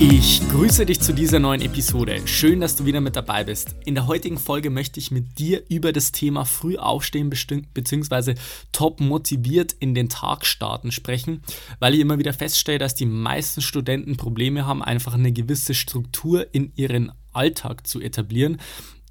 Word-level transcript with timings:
Ich 0.00 0.40
grüße 0.48 0.86
dich 0.86 1.00
zu 1.00 1.14
dieser 1.14 1.38
neuen 1.38 1.60
Episode. 1.60 2.26
Schön, 2.26 2.60
dass 2.60 2.74
du 2.74 2.84
wieder 2.84 3.00
mit 3.00 3.14
dabei 3.14 3.44
bist. 3.44 3.76
In 3.84 3.94
der 3.94 4.08
heutigen 4.08 4.38
Folge 4.38 4.68
möchte 4.68 4.98
ich 4.98 5.12
mit 5.12 5.38
dir 5.38 5.62
über 5.68 5.92
das 5.92 6.10
Thema 6.10 6.44
früh 6.44 6.76
aufstehen 6.76 7.30
bzw. 7.30 8.34
top 8.72 8.98
motiviert 8.98 9.72
in 9.78 9.94
den 9.94 10.08
Tag 10.08 10.46
starten 10.46 10.90
sprechen, 10.90 11.42
weil 11.78 11.94
ich 11.94 12.00
immer 12.00 12.18
wieder 12.18 12.32
feststelle, 12.32 12.78
dass 12.78 12.96
die 12.96 13.06
meisten 13.06 13.62
Studenten 13.62 14.16
Probleme 14.16 14.66
haben, 14.66 14.82
einfach 14.82 15.14
eine 15.14 15.30
gewisse 15.30 15.74
Struktur 15.74 16.52
in 16.52 16.72
ihren 16.74 17.12
Alltag 17.32 17.86
zu 17.86 18.00
etablieren 18.00 18.58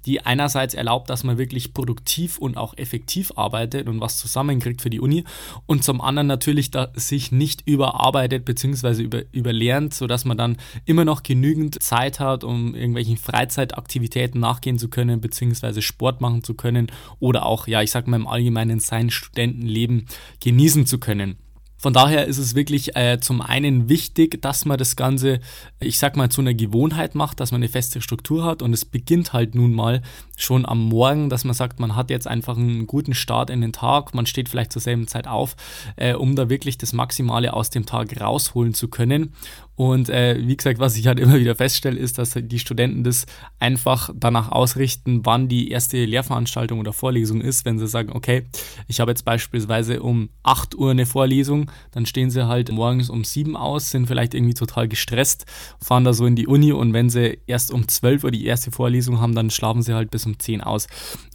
die 0.06 0.20
einerseits 0.20 0.74
erlaubt, 0.74 1.10
dass 1.10 1.24
man 1.24 1.38
wirklich 1.38 1.74
produktiv 1.74 2.38
und 2.38 2.56
auch 2.56 2.76
effektiv 2.76 3.32
arbeitet 3.36 3.88
und 3.88 4.00
was 4.00 4.18
zusammenkriegt 4.18 4.82
für 4.82 4.90
die 4.90 5.00
Uni 5.00 5.24
und 5.66 5.84
zum 5.84 6.00
anderen 6.00 6.26
natürlich 6.26 6.70
da 6.70 6.92
sich 6.94 7.32
nicht 7.32 7.66
überarbeitet 7.66 8.44
bzw. 8.44 9.02
Über, 9.02 9.22
überlernt, 9.32 9.94
sodass 9.94 10.24
man 10.24 10.36
dann 10.36 10.56
immer 10.84 11.04
noch 11.04 11.22
genügend 11.22 11.82
Zeit 11.82 12.20
hat, 12.20 12.44
um 12.44 12.74
irgendwelchen 12.74 13.16
Freizeitaktivitäten 13.16 14.40
nachgehen 14.40 14.78
zu 14.78 14.88
können 14.88 15.20
bzw. 15.20 15.80
Sport 15.80 16.20
machen 16.20 16.42
zu 16.42 16.54
können 16.54 16.88
oder 17.20 17.46
auch, 17.46 17.66
ja, 17.66 17.82
ich 17.82 17.90
sag 17.90 18.06
mal 18.06 18.16
im 18.16 18.26
Allgemeinen 18.26 18.80
sein 18.80 19.10
Studentenleben 19.10 20.06
genießen 20.40 20.86
zu 20.86 20.98
können. 20.98 21.36
Von 21.84 21.92
daher 21.92 22.24
ist 22.24 22.38
es 22.38 22.54
wirklich 22.54 22.96
äh, 22.96 23.20
zum 23.20 23.42
einen 23.42 23.90
wichtig, 23.90 24.40
dass 24.40 24.64
man 24.64 24.78
das 24.78 24.96
Ganze, 24.96 25.40
ich 25.80 25.98
sag 25.98 26.16
mal, 26.16 26.30
zu 26.30 26.40
einer 26.40 26.54
Gewohnheit 26.54 27.14
macht, 27.14 27.40
dass 27.40 27.52
man 27.52 27.58
eine 27.58 27.68
feste 27.68 28.00
Struktur 28.00 28.42
hat. 28.42 28.62
Und 28.62 28.72
es 28.72 28.86
beginnt 28.86 29.34
halt 29.34 29.54
nun 29.54 29.74
mal 29.74 30.00
schon 30.36 30.66
am 30.66 30.88
Morgen, 30.88 31.30
dass 31.30 31.44
man 31.44 31.54
sagt, 31.54 31.80
man 31.80 31.96
hat 31.96 32.10
jetzt 32.10 32.26
einfach 32.26 32.56
einen 32.56 32.86
guten 32.86 33.14
Start 33.14 33.50
in 33.50 33.60
den 33.60 33.72
Tag, 33.72 34.14
man 34.14 34.26
steht 34.26 34.48
vielleicht 34.48 34.72
zur 34.72 34.82
selben 34.82 35.06
Zeit 35.06 35.26
auf, 35.26 35.56
äh, 35.96 36.14
um 36.14 36.36
da 36.36 36.48
wirklich 36.48 36.78
das 36.78 36.92
Maximale 36.92 37.52
aus 37.52 37.70
dem 37.70 37.86
Tag 37.86 38.20
rausholen 38.20 38.74
zu 38.74 38.88
können. 38.88 39.32
Und 39.76 40.08
äh, 40.08 40.36
wie 40.40 40.56
gesagt, 40.56 40.78
was 40.78 40.96
ich 40.96 41.06
halt 41.06 41.18
immer 41.20 41.34
wieder 41.34 41.54
feststelle, 41.54 41.98
ist, 41.98 42.18
dass 42.18 42.34
die 42.36 42.58
Studenten 42.58 43.04
das 43.04 43.26
einfach 43.58 44.10
danach 44.14 44.50
ausrichten, 44.52 45.20
wann 45.24 45.48
die 45.48 45.70
erste 45.70 46.04
Lehrveranstaltung 46.04 46.78
oder 46.78 46.92
Vorlesung 46.92 47.40
ist. 47.40 47.64
Wenn 47.64 47.78
sie 47.78 47.88
sagen, 47.88 48.12
okay, 48.12 48.44
ich 48.86 49.00
habe 49.00 49.10
jetzt 49.10 49.24
beispielsweise 49.24 50.02
um 50.02 50.30
8 50.42 50.74
Uhr 50.76 50.90
eine 50.90 51.06
Vorlesung, 51.06 51.70
dann 51.90 52.06
stehen 52.06 52.30
sie 52.30 52.46
halt 52.46 52.70
morgens 52.70 53.10
um 53.10 53.24
7 53.24 53.56
aus, 53.56 53.90
sind 53.90 54.06
vielleicht 54.06 54.34
irgendwie 54.34 54.54
total 54.54 54.88
gestresst, 54.88 55.46
fahren 55.80 56.04
da 56.04 56.12
so 56.12 56.26
in 56.26 56.36
die 56.36 56.46
Uni 56.46 56.72
und 56.72 56.92
wenn 56.92 57.10
sie 57.10 57.38
erst 57.46 57.72
um 57.72 57.88
12 57.88 58.24
Uhr 58.24 58.30
die 58.30 58.46
erste 58.46 58.70
Vorlesung 58.70 59.20
haben, 59.20 59.34
dann 59.34 59.50
schlafen 59.50 59.82
sie 59.82 59.94
halt 59.94 60.10
bis 60.10 60.23
um 60.26 60.38
10 60.38 60.60
aus. 60.60 60.86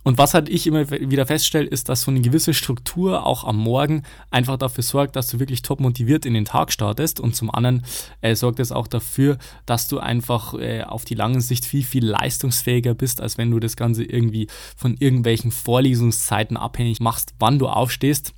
Und 0.04 0.18
was 0.18 0.34
halt 0.34 0.50
ich 0.50 0.66
immer 0.66 0.90
wieder 0.90 1.26
feststelle, 1.26 1.68
ist, 1.68 1.90
dass 1.90 2.02
so 2.02 2.12
eine 2.12 2.22
gewisse 2.22 2.54
Struktur 2.54 3.26
auch 3.26 3.44
am 3.44 3.58
Morgen 3.58 4.04
einfach 4.32 4.58
dafür 4.58 4.84
sorgt, 4.84 5.16
dass 5.16 5.28
du 5.28 5.40
wirklich 5.40 5.62
top 5.62 5.80
motiviert 5.82 6.26
in 6.26 6.34
den 6.34 6.46
Tag 6.46 6.72
startest 6.72 7.20
und 7.20 7.36
zum 7.36 7.54
anderen 7.54 7.84
äh, 8.22 8.36
sorgt 8.36 8.60
es 8.60 8.72
auch 8.72 8.88
dafür, 8.88 9.38
dass 9.66 9.88
du 9.88 10.00
einfach 10.00 10.54
äh, 10.54 10.84
auf 10.84 11.06
die 11.06 11.16
lange 11.16 11.42
Sicht 11.42 11.66
viel, 11.66 11.84
viel 11.84 12.06
leistungsfähiger 12.06 12.94
bist, 12.94 13.22
als 13.22 13.38
wenn 13.38 13.52
du 13.52 13.60
das 13.60 13.76
Ganze 13.76 14.04
irgendwie 14.04 14.48
von 14.76 14.96
irgendwelchen 14.98 15.52
Vorlesungszeiten 15.52 16.58
abhängig 16.58 17.02
machst, 17.02 17.34
wann 17.40 17.60
du 17.60 17.68
aufstehst. 17.68 18.34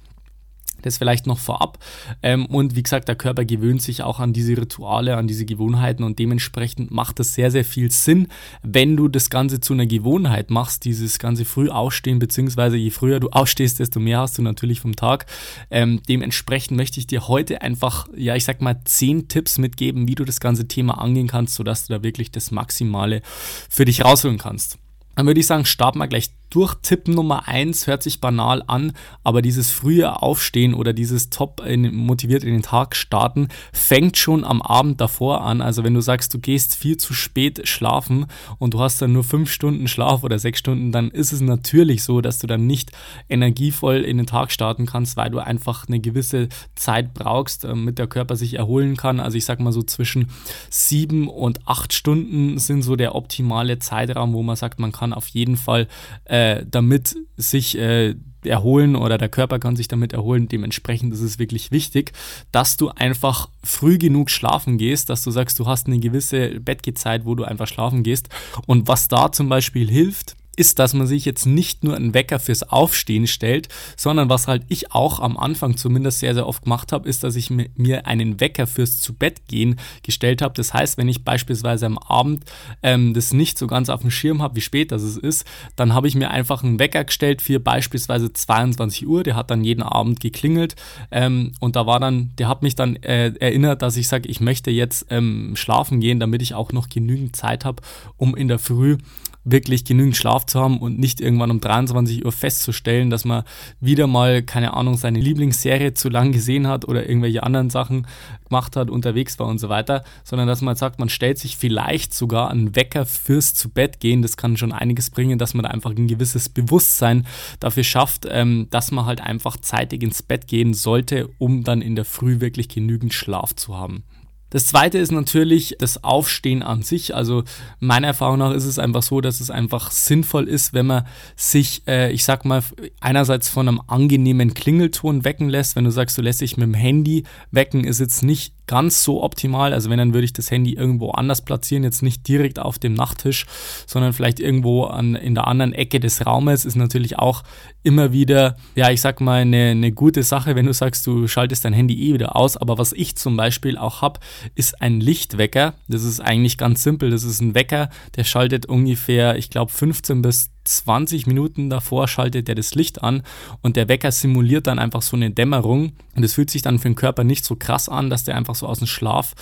Das 0.81 0.97
vielleicht 0.97 1.27
noch 1.27 1.37
vorab. 1.37 1.79
Ähm, 2.23 2.45
und 2.45 2.75
wie 2.75 2.83
gesagt, 2.83 3.07
der 3.07 3.15
Körper 3.15 3.45
gewöhnt 3.45 3.81
sich 3.81 4.03
auch 4.03 4.19
an 4.19 4.33
diese 4.33 4.57
Rituale, 4.57 5.17
an 5.17 5.27
diese 5.27 5.45
Gewohnheiten 5.45 6.03
und 6.03 6.19
dementsprechend 6.19 6.91
macht 6.91 7.19
es 7.19 7.33
sehr, 7.33 7.51
sehr 7.51 7.65
viel 7.65 7.91
Sinn, 7.91 8.27
wenn 8.63 8.97
du 8.97 9.07
das 9.07 9.29
Ganze 9.29 9.59
zu 9.59 9.73
einer 9.73 9.85
Gewohnheit 9.85 10.49
machst, 10.49 10.85
dieses 10.85 11.19
ganze 11.19 11.45
früh 11.45 11.69
aufstehen, 11.69 12.19
beziehungsweise 12.19 12.77
je 12.77 12.89
früher 12.89 13.19
du 13.19 13.29
aufstehst, 13.31 13.79
desto 13.79 13.99
mehr 13.99 14.19
hast 14.19 14.37
du 14.37 14.41
natürlich 14.41 14.81
vom 14.81 14.95
Tag. 14.95 15.25
Ähm, 15.69 16.01
dementsprechend 16.07 16.77
möchte 16.77 16.99
ich 16.99 17.07
dir 17.07 17.27
heute 17.27 17.61
einfach, 17.61 18.07
ja, 18.15 18.35
ich 18.35 18.45
sag 18.45 18.61
mal, 18.61 18.81
zehn 18.85 19.27
Tipps 19.27 19.57
mitgeben, 19.57 20.07
wie 20.07 20.15
du 20.15 20.25
das 20.25 20.39
ganze 20.39 20.67
Thema 20.67 20.99
angehen 20.99 21.27
kannst, 21.27 21.55
sodass 21.55 21.87
du 21.87 21.93
da 21.93 22.03
wirklich 22.03 22.31
das 22.31 22.51
Maximale 22.51 23.21
für 23.69 23.85
dich 23.85 24.03
rausholen 24.03 24.37
kannst. 24.37 24.77
Dann 25.15 25.27
würde 25.27 25.39
ich 25.39 25.47
sagen, 25.47 25.65
starten 25.65 25.99
wir 25.99 26.07
gleich 26.07 26.31
durch. 26.51 26.75
Tipp 26.75 27.07
Nummer 27.07 27.47
1 27.47 27.87
hört 27.87 28.03
sich 28.03 28.21
banal 28.21 28.63
an, 28.67 28.93
aber 29.23 29.41
dieses 29.41 29.71
frühe 29.71 30.21
Aufstehen 30.21 30.73
oder 30.73 30.93
dieses 30.93 31.29
top 31.29 31.61
in, 31.65 31.95
motiviert 31.95 32.43
in 32.43 32.53
den 32.53 32.61
Tag 32.61 32.95
starten 32.95 33.47
fängt 33.73 34.17
schon 34.17 34.43
am 34.43 34.61
Abend 34.61 35.01
davor 35.01 35.41
an. 35.41 35.61
Also 35.61 35.83
wenn 35.83 35.93
du 35.93 36.01
sagst, 36.01 36.33
du 36.33 36.39
gehst 36.39 36.75
viel 36.75 36.97
zu 36.97 37.13
spät 37.13 37.67
schlafen 37.67 38.27
und 38.59 38.73
du 38.73 38.79
hast 38.79 39.01
dann 39.01 39.13
nur 39.13 39.23
5 39.23 39.51
Stunden 39.51 39.87
Schlaf 39.87 40.23
oder 40.23 40.37
6 40.37 40.59
Stunden, 40.59 40.91
dann 40.91 41.09
ist 41.09 41.31
es 41.31 41.41
natürlich 41.41 42.03
so, 42.03 42.21
dass 42.21 42.39
du 42.39 42.47
dann 42.47 42.67
nicht 42.67 42.91
energievoll 43.29 44.01
in 44.01 44.17
den 44.17 44.27
Tag 44.27 44.51
starten 44.51 44.85
kannst, 44.85 45.17
weil 45.17 45.31
du 45.31 45.39
einfach 45.39 45.87
eine 45.87 45.99
gewisse 45.99 46.49
Zeit 46.75 47.13
brauchst, 47.13 47.63
damit 47.63 47.97
der 47.97 48.07
Körper 48.07 48.35
sich 48.35 48.55
erholen 48.55 48.97
kann. 48.97 49.19
Also 49.19 49.37
ich 49.37 49.45
sag 49.45 49.59
mal 49.59 49.71
so 49.71 49.83
zwischen 49.83 50.27
7 50.69 51.27
und 51.27 51.67
8 51.67 51.93
Stunden 51.93 52.57
sind 52.59 52.81
so 52.81 52.95
der 52.95 53.15
optimale 53.15 53.79
Zeitraum, 53.79 54.33
wo 54.33 54.43
man 54.43 54.55
sagt, 54.55 54.79
man 54.79 54.91
kann 54.91 55.13
auf 55.13 55.27
jeden 55.27 55.55
Fall 55.55 55.87
äh, 56.25 56.40
äh, 56.41 56.65
damit 56.69 57.15
sich 57.37 57.77
äh, 57.77 58.15
erholen 58.43 58.95
oder 58.95 59.19
der 59.19 59.29
Körper 59.29 59.59
kann 59.59 59.75
sich 59.75 59.87
damit 59.87 60.13
erholen. 60.13 60.47
Dementsprechend 60.47 61.13
ist 61.13 61.21
es 61.21 61.37
wirklich 61.37 61.71
wichtig, 61.71 62.13
dass 62.51 62.77
du 62.77 62.89
einfach 62.89 63.49
früh 63.63 63.99
genug 63.99 64.31
schlafen 64.31 64.77
gehst, 64.79 65.09
dass 65.09 65.23
du 65.23 65.29
sagst, 65.29 65.59
du 65.59 65.67
hast 65.67 65.87
eine 65.87 65.99
gewisse 65.99 66.59
Bettgezeit, 66.59 67.25
wo 67.25 67.35
du 67.35 67.43
einfach 67.43 67.67
schlafen 67.67 68.01
gehst. 68.01 68.29
Und 68.65 68.87
was 68.87 69.07
da 69.07 69.31
zum 69.31 69.49
Beispiel 69.49 69.89
hilft, 69.89 70.35
ist, 70.55 70.79
dass 70.79 70.93
man 70.93 71.07
sich 71.07 71.25
jetzt 71.25 71.45
nicht 71.45 71.83
nur 71.83 71.95
einen 71.95 72.13
Wecker 72.13 72.39
fürs 72.39 72.63
Aufstehen 72.63 73.27
stellt, 73.27 73.69
sondern 73.95 74.29
was 74.29 74.47
halt 74.47 74.63
ich 74.67 74.91
auch 74.91 75.19
am 75.19 75.37
Anfang 75.37 75.77
zumindest 75.77 76.19
sehr, 76.19 76.33
sehr 76.33 76.47
oft 76.47 76.63
gemacht 76.63 76.91
habe, 76.91 77.07
ist, 77.07 77.23
dass 77.23 77.35
ich 77.35 77.49
mir 77.49 78.05
einen 78.05 78.39
Wecker 78.39 78.67
fürs 78.67 78.99
zu 78.99 79.13
Bett 79.13 79.47
gehen 79.47 79.77
gestellt 80.03 80.41
habe. 80.41 80.53
Das 80.53 80.73
heißt, 80.73 80.97
wenn 80.97 81.07
ich 81.07 81.23
beispielsweise 81.23 81.85
am 81.85 81.97
Abend 81.97 82.43
ähm, 82.83 83.13
das 83.13 83.33
nicht 83.33 83.57
so 83.57 83.67
ganz 83.67 83.89
auf 83.89 84.01
dem 84.01 84.11
Schirm 84.11 84.41
habe, 84.41 84.55
wie 84.55 84.61
spät 84.61 84.91
das 84.91 85.03
ist, 85.03 85.45
dann 85.75 85.93
habe 85.93 86.07
ich 86.07 86.15
mir 86.15 86.31
einfach 86.31 86.63
einen 86.63 86.79
Wecker 86.79 87.05
gestellt 87.05 87.41
für 87.41 87.59
beispielsweise 87.59 88.33
22 88.33 89.07
Uhr. 89.07 89.23
Der 89.23 89.35
hat 89.35 89.51
dann 89.51 89.63
jeden 89.63 89.83
Abend 89.83 90.19
geklingelt 90.19 90.75
ähm, 91.11 91.53
und 91.59 91.75
da 91.75 91.85
war 91.85 91.99
dann, 91.99 92.31
der 92.37 92.49
hat 92.49 92.61
mich 92.61 92.75
dann 92.75 92.97
äh, 92.97 93.33
erinnert, 93.39 93.81
dass 93.81 93.95
ich 93.95 94.07
sage, 94.07 94.27
ich 94.27 94.41
möchte 94.41 94.69
jetzt 94.69 95.05
ähm, 95.09 95.53
schlafen 95.55 96.01
gehen, 96.01 96.19
damit 96.19 96.41
ich 96.41 96.53
auch 96.53 96.73
noch 96.73 96.89
genügend 96.89 97.35
Zeit 97.35 97.63
habe, 97.63 97.81
um 98.17 98.35
in 98.35 98.47
der 98.47 98.59
Früh 98.59 98.97
wirklich 99.43 99.85
genügend 99.85 100.15
Schlaf 100.15 100.45
zu 100.45 100.59
haben 100.59 100.77
und 100.79 100.99
nicht 100.99 101.19
irgendwann 101.19 101.51
um 101.51 101.59
23 101.59 102.25
Uhr 102.25 102.31
festzustellen, 102.31 103.09
dass 103.09 103.25
man 103.25 103.43
wieder 103.79 104.07
mal, 104.07 104.43
keine 104.43 104.73
Ahnung, 104.73 104.97
seine 104.97 105.19
Lieblingsserie 105.19 105.93
zu 105.93 106.09
lang 106.09 106.31
gesehen 106.31 106.67
hat 106.67 106.87
oder 106.87 107.07
irgendwelche 107.07 107.43
anderen 107.43 107.69
Sachen 107.69 108.07
gemacht 108.45 108.75
hat, 108.75 108.89
unterwegs 108.89 109.39
war 109.39 109.47
und 109.47 109.57
so 109.57 109.69
weiter, 109.69 110.03
sondern 110.23 110.47
dass 110.47 110.61
man 110.61 110.75
sagt, 110.75 110.99
man 110.99 111.09
stellt 111.09 111.39
sich 111.39 111.57
vielleicht 111.57 112.13
sogar 112.13 112.51
einen 112.51 112.75
Wecker 112.75 113.05
fürs 113.05 113.53
zu 113.53 113.69
Bett 113.69 113.99
gehen. 113.99 114.21
Das 114.21 114.37
kann 114.37 114.57
schon 114.57 114.71
einiges 114.71 115.09
bringen, 115.09 115.39
dass 115.39 115.53
man 115.53 115.63
da 115.63 115.69
einfach 115.69 115.91
ein 115.91 116.07
gewisses 116.07 116.49
Bewusstsein 116.49 117.25
dafür 117.59 117.83
schafft, 117.83 118.27
ähm, 118.29 118.67
dass 118.69 118.91
man 118.91 119.05
halt 119.05 119.21
einfach 119.21 119.57
zeitig 119.57 120.03
ins 120.03 120.21
Bett 120.21 120.47
gehen 120.47 120.73
sollte, 120.73 121.29
um 121.39 121.63
dann 121.63 121.81
in 121.81 121.95
der 121.95 122.05
Früh 122.05 122.41
wirklich 122.41 122.69
genügend 122.69 123.13
Schlaf 123.13 123.55
zu 123.55 123.77
haben. 123.77 124.03
Das 124.51 124.67
zweite 124.67 124.99
ist 124.99 125.11
natürlich 125.11 125.77
das 125.79 126.03
Aufstehen 126.03 126.61
an 126.61 126.83
sich. 126.83 127.15
Also 127.15 127.43
meiner 127.79 128.07
Erfahrung 128.07 128.37
nach 128.39 128.51
ist 128.51 128.65
es 128.65 128.77
einfach 128.77 129.01
so, 129.01 129.21
dass 129.21 129.39
es 129.39 129.49
einfach 129.49 129.89
sinnvoll 129.91 130.47
ist, 130.47 130.73
wenn 130.73 130.85
man 130.85 131.07
sich, 131.35 131.81
äh, 131.87 132.11
ich 132.11 132.23
sag 132.23 132.45
mal, 132.45 132.61
einerseits 132.99 133.49
von 133.49 133.67
einem 133.67 133.81
angenehmen 133.87 134.53
Klingelton 134.53 135.23
wecken 135.23 135.49
lässt. 135.49 135.75
Wenn 135.75 135.85
du 135.85 135.91
sagst, 135.91 136.17
du 136.17 136.21
lässt 136.21 136.41
dich 136.41 136.57
mit 136.57 136.67
dem 136.67 136.73
Handy 136.73 137.23
wecken, 137.49 137.85
ist 137.85 137.99
jetzt 137.99 138.23
nicht 138.23 138.53
ganz 138.71 139.03
so 139.03 139.21
optimal. 139.21 139.73
Also 139.73 139.89
wenn, 139.89 139.97
dann 139.97 140.13
würde 140.13 140.23
ich 140.23 140.31
das 140.31 140.49
Handy 140.49 140.75
irgendwo 140.75 141.11
anders 141.11 141.41
platzieren, 141.41 141.83
jetzt 141.83 142.01
nicht 142.03 142.25
direkt 142.25 142.57
auf 142.57 142.79
dem 142.79 142.93
Nachttisch, 142.93 143.45
sondern 143.85 144.13
vielleicht 144.13 144.39
irgendwo 144.39 144.85
an, 144.85 145.15
in 145.15 145.35
der 145.35 145.45
anderen 145.47 145.73
Ecke 145.73 145.99
des 145.99 146.25
Raumes. 146.25 146.63
Ist 146.63 146.77
natürlich 146.77 147.19
auch 147.19 147.43
immer 147.83 148.13
wieder, 148.13 148.55
ja, 148.75 148.89
ich 148.89 149.01
sag 149.01 149.19
mal, 149.19 149.41
eine, 149.41 149.71
eine 149.71 149.91
gute 149.91 150.23
Sache, 150.23 150.55
wenn 150.55 150.67
du 150.67 150.73
sagst, 150.73 151.05
du 151.05 151.27
schaltest 151.27 151.65
dein 151.65 151.73
Handy 151.73 152.01
eh 152.01 152.13
wieder 152.13 152.37
aus. 152.37 152.55
Aber 152.55 152.77
was 152.77 152.93
ich 152.93 153.17
zum 153.17 153.35
Beispiel 153.35 153.77
auch 153.77 154.01
habe, 154.01 154.21
ist 154.55 154.81
ein 154.81 155.01
Lichtwecker. 155.01 155.73
Das 155.89 156.03
ist 156.03 156.21
eigentlich 156.21 156.57
ganz 156.57 156.81
simpel. 156.81 157.09
Das 157.09 157.25
ist 157.25 157.41
ein 157.41 157.53
Wecker, 157.53 157.89
der 158.15 158.23
schaltet 158.23 158.67
ungefähr, 158.67 159.35
ich 159.35 159.49
glaube, 159.49 159.69
15 159.73 160.21
bis 160.21 160.49
20 160.63 161.27
Minuten 161.27 161.69
davor 161.69 162.07
schaltet 162.07 162.47
er 162.49 162.55
das 162.55 162.75
Licht 162.75 163.03
an 163.03 163.23
und 163.61 163.75
der 163.75 163.87
Wecker 163.87 164.11
simuliert 164.11 164.67
dann 164.67 164.79
einfach 164.79 165.01
so 165.01 165.15
eine 165.15 165.31
Dämmerung 165.31 165.93
und 166.15 166.23
es 166.23 166.33
fühlt 166.33 166.49
sich 166.49 166.61
dann 166.61 166.79
für 166.79 166.89
den 166.89 166.95
Körper 166.95 167.23
nicht 167.23 167.45
so 167.45 167.55
krass 167.55 167.89
an, 167.89 168.09
dass 168.09 168.23
der 168.23 168.35
einfach 168.35 168.55
so 168.55 168.67
aus 168.67 168.79
dem 168.79 168.87
Schlaf 168.87 169.33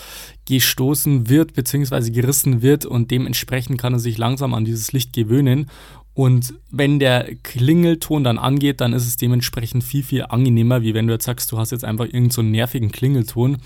gestoßen 0.45 1.29
wird 1.29 1.53
bzw. 1.53 2.09
gerissen 2.11 2.61
wird 2.61 2.85
und 2.85 3.11
dementsprechend 3.11 3.79
kann 3.79 3.93
er 3.93 3.99
sich 3.99 4.17
langsam 4.17 4.53
an 4.53 4.65
dieses 4.65 4.91
Licht 4.91 5.13
gewöhnen 5.13 5.69
Und 6.13 6.55
wenn 6.69 6.99
der 6.99 7.33
Klingelton 7.43 8.23
dann 8.23 8.37
angeht, 8.37 8.81
dann 8.81 8.93
ist 8.93 9.07
es 9.07 9.15
dementsprechend 9.15 9.83
viel, 9.83 10.03
viel 10.03 10.23
angenehmer, 10.23 10.81
wie 10.81 10.93
wenn 10.93 11.07
du 11.07 11.13
jetzt 11.13 11.25
sagst, 11.25 11.51
du 11.51 11.57
hast 11.57 11.71
jetzt 11.71 11.85
einfach 11.85 12.05
irgendeinen 12.05 12.31
so 12.31 12.41
nervigen 12.41 12.91
Klingelton 12.91 13.57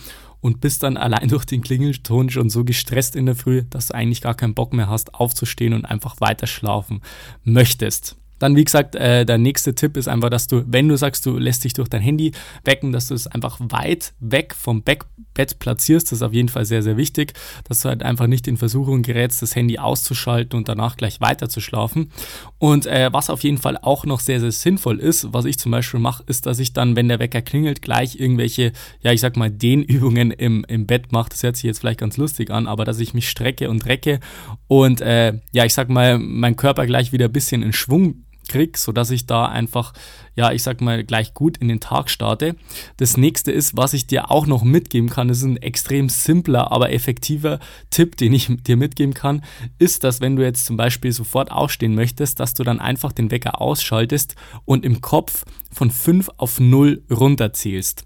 und 0.44 0.60
bist 0.60 0.84
dann 0.84 0.98
allein 0.98 1.28
durch 1.30 1.45
den 1.45 1.62
Klingelton 1.62 2.30
schon 2.30 2.50
so 2.50 2.63
gestresst 2.63 3.16
in 3.16 3.25
der 3.25 3.36
Früh, 3.36 3.63
dass 3.69 3.88
du 3.88 3.95
eigentlich 3.95 4.22
gar 4.22 4.36
keinen 4.36 4.54
Bock 4.54 4.74
mehr 4.74 4.90
hast, 4.90 5.16
aufzustehen 5.16 5.74
und 5.74 5.86
einfach 5.86 6.19
weiter 6.19 6.45
schlafen 6.45 7.01
möchtest. 7.44 8.18
Dann, 8.44 8.57
wie 8.57 8.66
gesagt, 8.66 8.95
äh, 8.95 9.25
der 9.25 9.38
nächste 9.38 9.74
Tipp 9.74 9.95
ist 9.95 10.10
einfach, 10.10 10.30
dass 10.30 10.48
du, 10.48 10.66
wenn 10.68 10.90
du 10.90 10.98
sagst, 10.98 11.25
du 11.25 11.38
lässt 11.38 11.63
dich 11.63 11.72
durch 11.72 11.88
dein 11.88 12.01
Handy 12.01 12.34
wecken, 12.66 12.92
dass 12.92 13.07
du 13.07 13.13
es 13.13 13.25
einfach 13.25 13.57
weit 13.62 14.12
weg 14.19 14.54
vom 14.54 14.84
Bett 14.84 15.60
platzierst. 15.60 16.07
Das 16.07 16.18
ist 16.18 16.24
auf 16.24 16.34
jeden 16.34 16.50
Fall 16.50 16.66
sehr, 16.66 16.84
sehr 16.84 16.98
wichtig, 16.98 17.31
dass 17.69 17.80
du 17.80 17.88
halt 17.88 18.04
einfach 18.04 18.28
nicht 18.28 18.45
in 18.50 18.57
Versuchung 18.57 19.01
gerätst, 19.01 19.42
das 19.42 19.56
Handy 19.56 19.80
auszuschalten 19.80 20.57
und 20.57 20.68
danach 20.68 20.98
gleich 20.98 21.22
weiter 21.22 21.48
zu 21.48 21.62
schlafen. 21.62 22.12
Und 22.57 22.86
äh, 22.86 23.13
was 23.13 23.30
auf 23.30 23.45
jeden 23.45 23.60
Fall 23.60 23.78
auch 23.81 24.06
noch 24.06 24.19
sehr, 24.19 24.42
sehr 24.42 24.51
sinnvoll 24.51 25.00
ist, 25.00 25.31
was 25.31 25.46
ich 25.46 25.57
zum 25.57 25.72
Beispiel 25.72 26.01
mache, 26.01 26.24
ist, 26.28 26.46
dass 26.46 26.60
ich 26.60 26.74
dann, 26.74 26.98
wenn 26.98 27.07
der 27.07 27.19
Wecker 27.19 27.42
klingelt, 27.42 27.81
gleich 27.81 28.19
irgendwelche, 28.19 28.74
ja, 29.00 29.13
ich 29.13 29.22
sag 29.22 29.38
mal, 29.38 29.51
Dehnübungen 29.51 30.31
im, 30.31 30.66
im 30.68 30.86
Bett 30.86 31.13
mache. 31.13 31.30
Das 31.30 31.44
hört 31.44 31.56
sich 31.56 31.63
jetzt 31.63 31.80
vielleicht 31.80 32.01
ganz 32.01 32.18
lustig 32.18 32.51
an, 32.51 32.68
aber 32.68 32.84
dass 32.84 33.00
ich 33.00 33.13
mich 33.13 33.30
strecke 33.30 33.69
und 33.69 33.86
recke 33.86 34.19
und, 34.68 35.00
äh, 35.00 35.39
ja, 35.54 35.63
ich 35.63 35.74
sag 35.74 35.88
mal, 35.88 36.19
mein 36.19 36.57
Körper 36.57 36.86
gleich 36.86 37.13
wieder 37.13 37.28
ein 37.28 37.31
bisschen 37.31 37.63
in 37.63 37.72
Schwung 37.72 38.25
kriege, 38.48 38.78
sodass 38.78 39.12
ich 39.12 39.25
da 39.25 39.45
einfach, 39.45 39.94
ja, 40.36 40.51
ich 40.51 40.63
sag 40.63 40.81
mal, 40.81 41.04
gleich 41.04 41.34
gut 41.34 41.57
in 41.57 41.68
den 41.68 41.80
Tag 41.80 42.10
starte. 42.10 42.56
Das 42.98 43.18
nächste 43.18 43.51
ist, 43.51 43.78
was 43.78 43.94
ich 43.94 44.07
dir 44.07 44.31
auch 44.31 44.45
noch 44.45 44.63
mitgeben 44.63 45.10
kann, 45.10 45.28
das 45.28 45.40
ist 45.40 45.45
ein 45.45 45.57
extrem 45.57 46.10
simpler, 46.10 46.72
aber 46.72 46.92
effektiver 46.92 47.60
Tipp, 47.90 48.18
den 48.18 48.34
ich 48.34 48.50
dir 48.63 48.78
mitgeben 48.78 49.13
kann, 49.13 49.44
ist, 49.80 50.04
dass 50.04 50.22
wenn 50.22 50.36
du 50.36 50.44
jetzt 50.44 50.66
zum 50.66 50.78
Beispiel 50.78 51.12
sofort 51.12 51.51
aufstehen 51.51 51.95
möchtest, 51.95 52.40
dass 52.40 52.54
du 52.54 52.63
dann 52.63 52.80
einfach 52.80 53.12
den 53.12 53.31
Wecker 53.31 53.62
ausschaltest 53.62 54.36
und 54.66 54.86
im 54.86 55.01
Kopf 55.01 55.46
von 55.72 55.92
5 55.92 56.30
auf 56.38 56.60
0 56.60 57.04
runterzählst. 57.10 58.06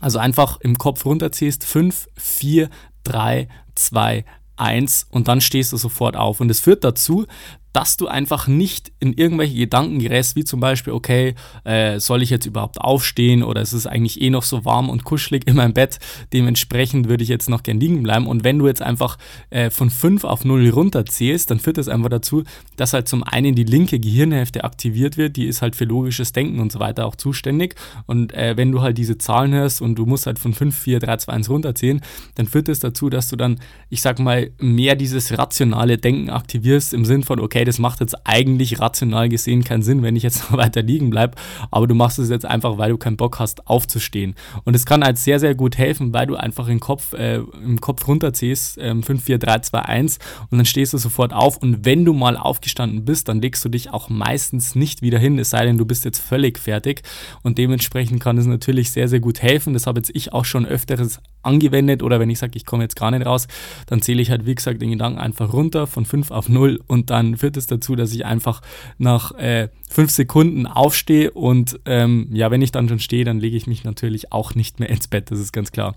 Also 0.00 0.18
einfach 0.18 0.60
im 0.60 0.78
Kopf 0.78 1.04
runterzählst 1.04 1.64
5, 1.64 2.08
4, 2.16 2.70
3, 3.04 3.48
2, 3.74 4.24
1 4.56 5.06
und 5.10 5.28
dann 5.28 5.40
stehst 5.40 5.72
du 5.72 5.76
sofort 5.76 6.16
auf. 6.16 6.40
Und 6.40 6.50
es 6.50 6.60
führt 6.60 6.84
dazu, 6.84 7.26
dass 7.72 7.96
du 7.96 8.06
einfach 8.06 8.46
nicht 8.48 8.92
in 9.00 9.12
irgendwelche 9.14 9.56
Gedanken 9.56 9.98
gerätst, 9.98 10.36
wie 10.36 10.44
zum 10.44 10.60
Beispiel, 10.60 10.92
okay, 10.92 11.34
äh, 11.64 11.98
soll 11.98 12.22
ich 12.22 12.30
jetzt 12.30 12.46
überhaupt 12.46 12.80
aufstehen 12.80 13.42
oder 13.42 13.62
ist 13.62 13.72
es 13.72 13.86
eigentlich 13.86 14.20
eh 14.20 14.30
noch 14.30 14.42
so 14.42 14.64
warm 14.64 14.90
und 14.90 15.04
kuschelig 15.04 15.46
in 15.46 15.56
meinem 15.56 15.72
Bett, 15.72 15.98
dementsprechend 16.32 17.08
würde 17.08 17.22
ich 17.22 17.28
jetzt 17.28 17.48
noch 17.48 17.62
gern 17.62 17.80
liegen 17.80 18.02
bleiben. 18.02 18.26
Und 18.26 18.44
wenn 18.44 18.58
du 18.58 18.66
jetzt 18.66 18.82
einfach 18.82 19.16
äh, 19.50 19.70
von 19.70 19.90
5 19.90 20.24
auf 20.24 20.44
0 20.44 20.68
runterzählst, 20.68 21.50
dann 21.50 21.60
führt 21.60 21.78
das 21.78 21.88
einfach 21.88 22.10
dazu, 22.10 22.44
dass 22.76 22.92
halt 22.92 23.08
zum 23.08 23.22
einen 23.22 23.54
die 23.54 23.64
linke 23.64 23.98
Gehirnhälfte 23.98 24.64
aktiviert 24.64 25.16
wird, 25.16 25.36
die 25.36 25.46
ist 25.46 25.62
halt 25.62 25.76
für 25.76 25.84
logisches 25.84 26.32
Denken 26.32 26.60
und 26.60 26.72
so 26.72 26.78
weiter 26.78 27.06
auch 27.06 27.16
zuständig. 27.16 27.74
Und 28.06 28.34
äh, 28.34 28.56
wenn 28.56 28.70
du 28.70 28.82
halt 28.82 28.98
diese 28.98 29.18
Zahlen 29.18 29.52
hörst 29.52 29.80
und 29.80 29.94
du 29.94 30.04
musst 30.04 30.26
halt 30.26 30.38
von 30.38 30.52
5, 30.52 30.76
4, 30.76 31.00
3, 31.00 31.16
2, 31.16 31.32
1 31.32 31.50
runterzählen, 31.50 32.00
dann 32.34 32.46
führt 32.46 32.68
das 32.68 32.80
dazu, 32.80 33.08
dass 33.08 33.28
du 33.28 33.36
dann, 33.36 33.58
ich 33.88 34.02
sag 34.02 34.18
mal, 34.18 34.50
mehr 34.58 34.94
dieses 34.94 35.36
rationale 35.38 35.98
Denken 35.98 36.30
aktivierst 36.30 36.92
im 36.92 37.04
Sinn 37.04 37.22
von, 37.22 37.40
okay, 37.40 37.61
okay, 37.62 37.64
das 37.64 37.78
macht 37.78 38.00
jetzt 38.00 38.16
eigentlich 38.24 38.80
rational 38.80 39.28
gesehen 39.28 39.62
keinen 39.62 39.82
Sinn, 39.82 40.02
wenn 40.02 40.16
ich 40.16 40.22
jetzt 40.22 40.42
noch 40.50 40.58
weiter 40.58 40.82
liegen 40.82 41.10
bleibe, 41.10 41.36
aber 41.70 41.86
du 41.86 41.94
machst 41.94 42.18
es 42.18 42.28
jetzt 42.28 42.44
einfach, 42.44 42.78
weil 42.78 42.90
du 42.90 42.98
keinen 42.98 43.16
Bock 43.16 43.38
hast, 43.38 43.68
aufzustehen. 43.68 44.34
Und 44.64 44.74
es 44.74 44.84
kann 44.84 45.04
halt 45.04 45.18
sehr, 45.18 45.38
sehr 45.38 45.54
gut 45.54 45.78
helfen, 45.78 46.12
weil 46.12 46.26
du 46.26 46.36
einfach 46.36 46.68
im 46.68 46.80
Kopf, 46.80 47.12
äh, 47.12 47.36
im 47.36 47.80
Kopf 47.80 48.06
runterziehst, 48.08 48.78
äh, 48.78 48.94
5, 49.00 49.22
4, 49.22 49.38
3, 49.38 49.58
2, 49.60 49.78
1 49.80 50.18
und 50.50 50.58
dann 50.58 50.64
stehst 50.64 50.92
du 50.92 50.98
sofort 50.98 51.32
auf 51.32 51.56
und 51.58 51.84
wenn 51.84 52.04
du 52.04 52.12
mal 52.12 52.36
aufgestanden 52.36 53.04
bist, 53.04 53.28
dann 53.28 53.40
legst 53.40 53.64
du 53.64 53.68
dich 53.68 53.90
auch 53.90 54.08
meistens 54.08 54.74
nicht 54.74 55.02
wieder 55.02 55.18
hin, 55.18 55.38
es 55.38 55.50
sei 55.50 55.64
denn, 55.64 55.78
du 55.78 55.84
bist 55.84 56.04
jetzt 56.04 56.18
völlig 56.18 56.58
fertig 56.58 57.02
und 57.42 57.58
dementsprechend 57.58 58.20
kann 58.20 58.38
es 58.38 58.46
natürlich 58.46 58.90
sehr, 58.90 59.08
sehr 59.08 59.20
gut 59.20 59.42
helfen. 59.42 59.72
Das 59.72 59.86
habe 59.86 60.00
jetzt 60.00 60.10
ich 60.14 60.32
auch 60.32 60.44
schon 60.44 60.66
öfteres 60.66 61.20
angewendet 61.42 62.02
oder 62.02 62.20
wenn 62.20 62.30
ich 62.30 62.38
sage, 62.38 62.56
ich 62.56 62.66
komme 62.66 62.82
jetzt 62.84 62.96
gar 62.96 63.10
nicht 63.10 63.26
raus, 63.26 63.46
dann 63.86 64.02
zähle 64.02 64.22
ich 64.22 64.30
halt, 64.30 64.46
wie 64.46 64.54
gesagt, 64.54 64.80
den 64.82 64.90
Gedanken 64.90 65.18
einfach 65.18 65.52
runter 65.52 65.86
von 65.86 66.04
5 66.04 66.30
auf 66.30 66.48
0 66.48 66.80
und 66.86 67.10
dann 67.10 67.42
führt 67.52 67.56
es 67.58 67.66
dazu, 67.66 67.96
dass 67.96 68.12
ich 68.12 68.24
einfach 68.24 68.62
nach 68.98 69.32
äh, 69.32 69.68
5 69.90 70.10
Sekunden 70.10 70.66
aufstehe 70.66 71.30
und 71.30 71.78
ähm, 71.84 72.28
ja, 72.32 72.50
wenn 72.50 72.62
ich 72.62 72.72
dann 72.72 72.88
schon 72.88 72.98
stehe, 72.98 73.24
dann 73.24 73.40
lege 73.40 73.56
ich 73.56 73.66
mich 73.66 73.84
natürlich 73.84 74.32
auch 74.32 74.54
nicht 74.54 74.80
mehr 74.80 74.88
ins 74.88 75.08
Bett, 75.08 75.30
das 75.30 75.38
ist 75.38 75.52
ganz 75.52 75.70
klar. 75.70 75.94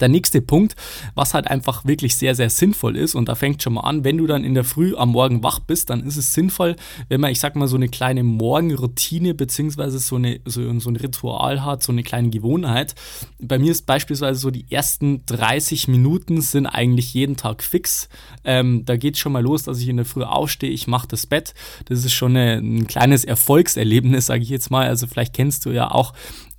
Der 0.00 0.08
nächste 0.08 0.40
Punkt, 0.40 0.76
was 1.14 1.34
halt 1.34 1.48
einfach 1.48 1.84
wirklich 1.84 2.14
sehr, 2.16 2.34
sehr 2.34 2.50
sinnvoll 2.50 2.96
ist, 2.96 3.14
und 3.14 3.28
da 3.28 3.34
fängt 3.34 3.62
schon 3.62 3.74
mal 3.74 3.80
an, 3.80 4.04
wenn 4.04 4.18
du 4.18 4.26
dann 4.26 4.44
in 4.44 4.54
der 4.54 4.64
Früh 4.64 4.94
am 4.94 5.10
Morgen 5.10 5.42
wach 5.42 5.58
bist, 5.60 5.90
dann 5.90 6.04
ist 6.06 6.16
es 6.16 6.34
sinnvoll, 6.34 6.76
wenn 7.08 7.20
man, 7.20 7.32
ich 7.32 7.40
sag 7.40 7.56
mal, 7.56 7.66
so 7.66 7.76
eine 7.76 7.88
kleine 7.88 8.22
Morgenroutine 8.22 9.34
beziehungsweise 9.34 9.98
so, 9.98 10.20
so, 10.44 10.78
so 10.78 10.90
ein 10.90 10.96
Ritual 10.96 11.64
hat, 11.64 11.82
so 11.82 11.92
eine 11.92 12.02
kleine 12.02 12.30
Gewohnheit. 12.30 12.94
Bei 13.40 13.58
mir 13.58 13.72
ist 13.72 13.86
beispielsweise 13.86 14.38
so, 14.38 14.50
die 14.50 14.70
ersten 14.70 15.24
30 15.26 15.88
Minuten 15.88 16.40
sind 16.40 16.66
eigentlich 16.66 17.12
jeden 17.14 17.36
Tag 17.36 17.62
fix. 17.62 18.08
Ähm, 18.44 18.84
da 18.84 18.96
geht 18.96 19.18
schon 19.18 19.32
mal 19.32 19.42
los, 19.42 19.64
dass 19.64 19.80
ich 19.80 19.88
in 19.88 19.96
der 19.96 20.06
Früh 20.06 20.22
aufstehe, 20.22 20.70
ich 20.70 20.86
mache 20.86 21.08
das 21.08 21.26
Bett. 21.26 21.54
Das 21.86 22.04
ist 22.04 22.12
schon 22.12 22.36
eine, 22.36 22.58
ein 22.58 22.86
kleines 22.86 23.24
Erfolgserlebnis, 23.24 24.26
sage 24.26 24.42
ich 24.42 24.48
jetzt 24.48 24.70
mal. 24.70 24.86
Also 24.86 25.06
vielleicht 25.06 25.34
kennst 25.34 25.66
du 25.66 25.70
ja 25.70 25.90
auch 25.90 26.12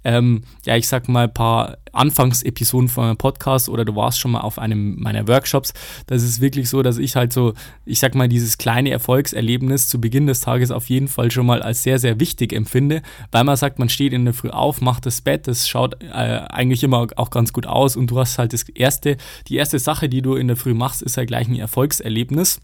ähm, 0.03 0.43
ja, 0.65 0.75
ich 0.75 0.87
sag 0.87 1.09
mal, 1.09 1.25
ein 1.25 1.33
paar 1.33 1.77
Anfangsepisoden 1.91 2.87
von 2.87 3.05
meinem 3.05 3.17
Podcast 3.17 3.67
oder 3.67 3.83
du 3.83 3.95
warst 3.95 4.19
schon 4.19 4.31
mal 4.31 4.41
auf 4.41 4.59
einem 4.59 4.99
meiner 4.99 5.27
Workshops. 5.27 5.73
Das 6.07 6.23
ist 6.23 6.39
wirklich 6.39 6.69
so, 6.69 6.81
dass 6.81 6.97
ich 6.97 7.15
halt 7.15 7.33
so, 7.33 7.53
ich 7.85 7.99
sag 7.99 8.15
mal, 8.15 8.29
dieses 8.29 8.57
kleine 8.57 8.91
Erfolgserlebnis 8.91 9.87
zu 9.87 9.99
Beginn 9.99 10.27
des 10.27 10.41
Tages 10.41 10.71
auf 10.71 10.89
jeden 10.89 11.07
Fall 11.07 11.31
schon 11.31 11.45
mal 11.45 11.61
als 11.61 11.83
sehr, 11.83 11.99
sehr 11.99 12.19
wichtig 12.19 12.53
empfinde, 12.53 13.01
weil 13.31 13.43
man 13.43 13.57
sagt, 13.57 13.79
man 13.79 13.89
steht 13.89 14.13
in 14.13 14.25
der 14.25 14.33
Früh 14.33 14.49
auf, 14.49 14.81
macht 14.81 15.05
das 15.05 15.21
Bett, 15.21 15.47
das 15.47 15.67
schaut 15.67 16.01
äh, 16.01 16.05
eigentlich 16.13 16.83
immer 16.83 17.07
auch 17.15 17.29
ganz 17.29 17.53
gut 17.53 17.67
aus 17.67 17.95
und 17.95 18.11
du 18.11 18.19
hast 18.19 18.37
halt 18.37 18.53
das 18.53 18.63
erste, 18.69 19.17
die 19.47 19.55
erste 19.55 19.79
Sache, 19.79 20.09
die 20.09 20.21
du 20.21 20.35
in 20.35 20.47
der 20.47 20.57
Früh 20.57 20.73
machst, 20.73 21.01
ist 21.01 21.17
halt 21.17 21.27
gleich 21.27 21.47
ein 21.47 21.55
Erfolgserlebnis. 21.55 22.61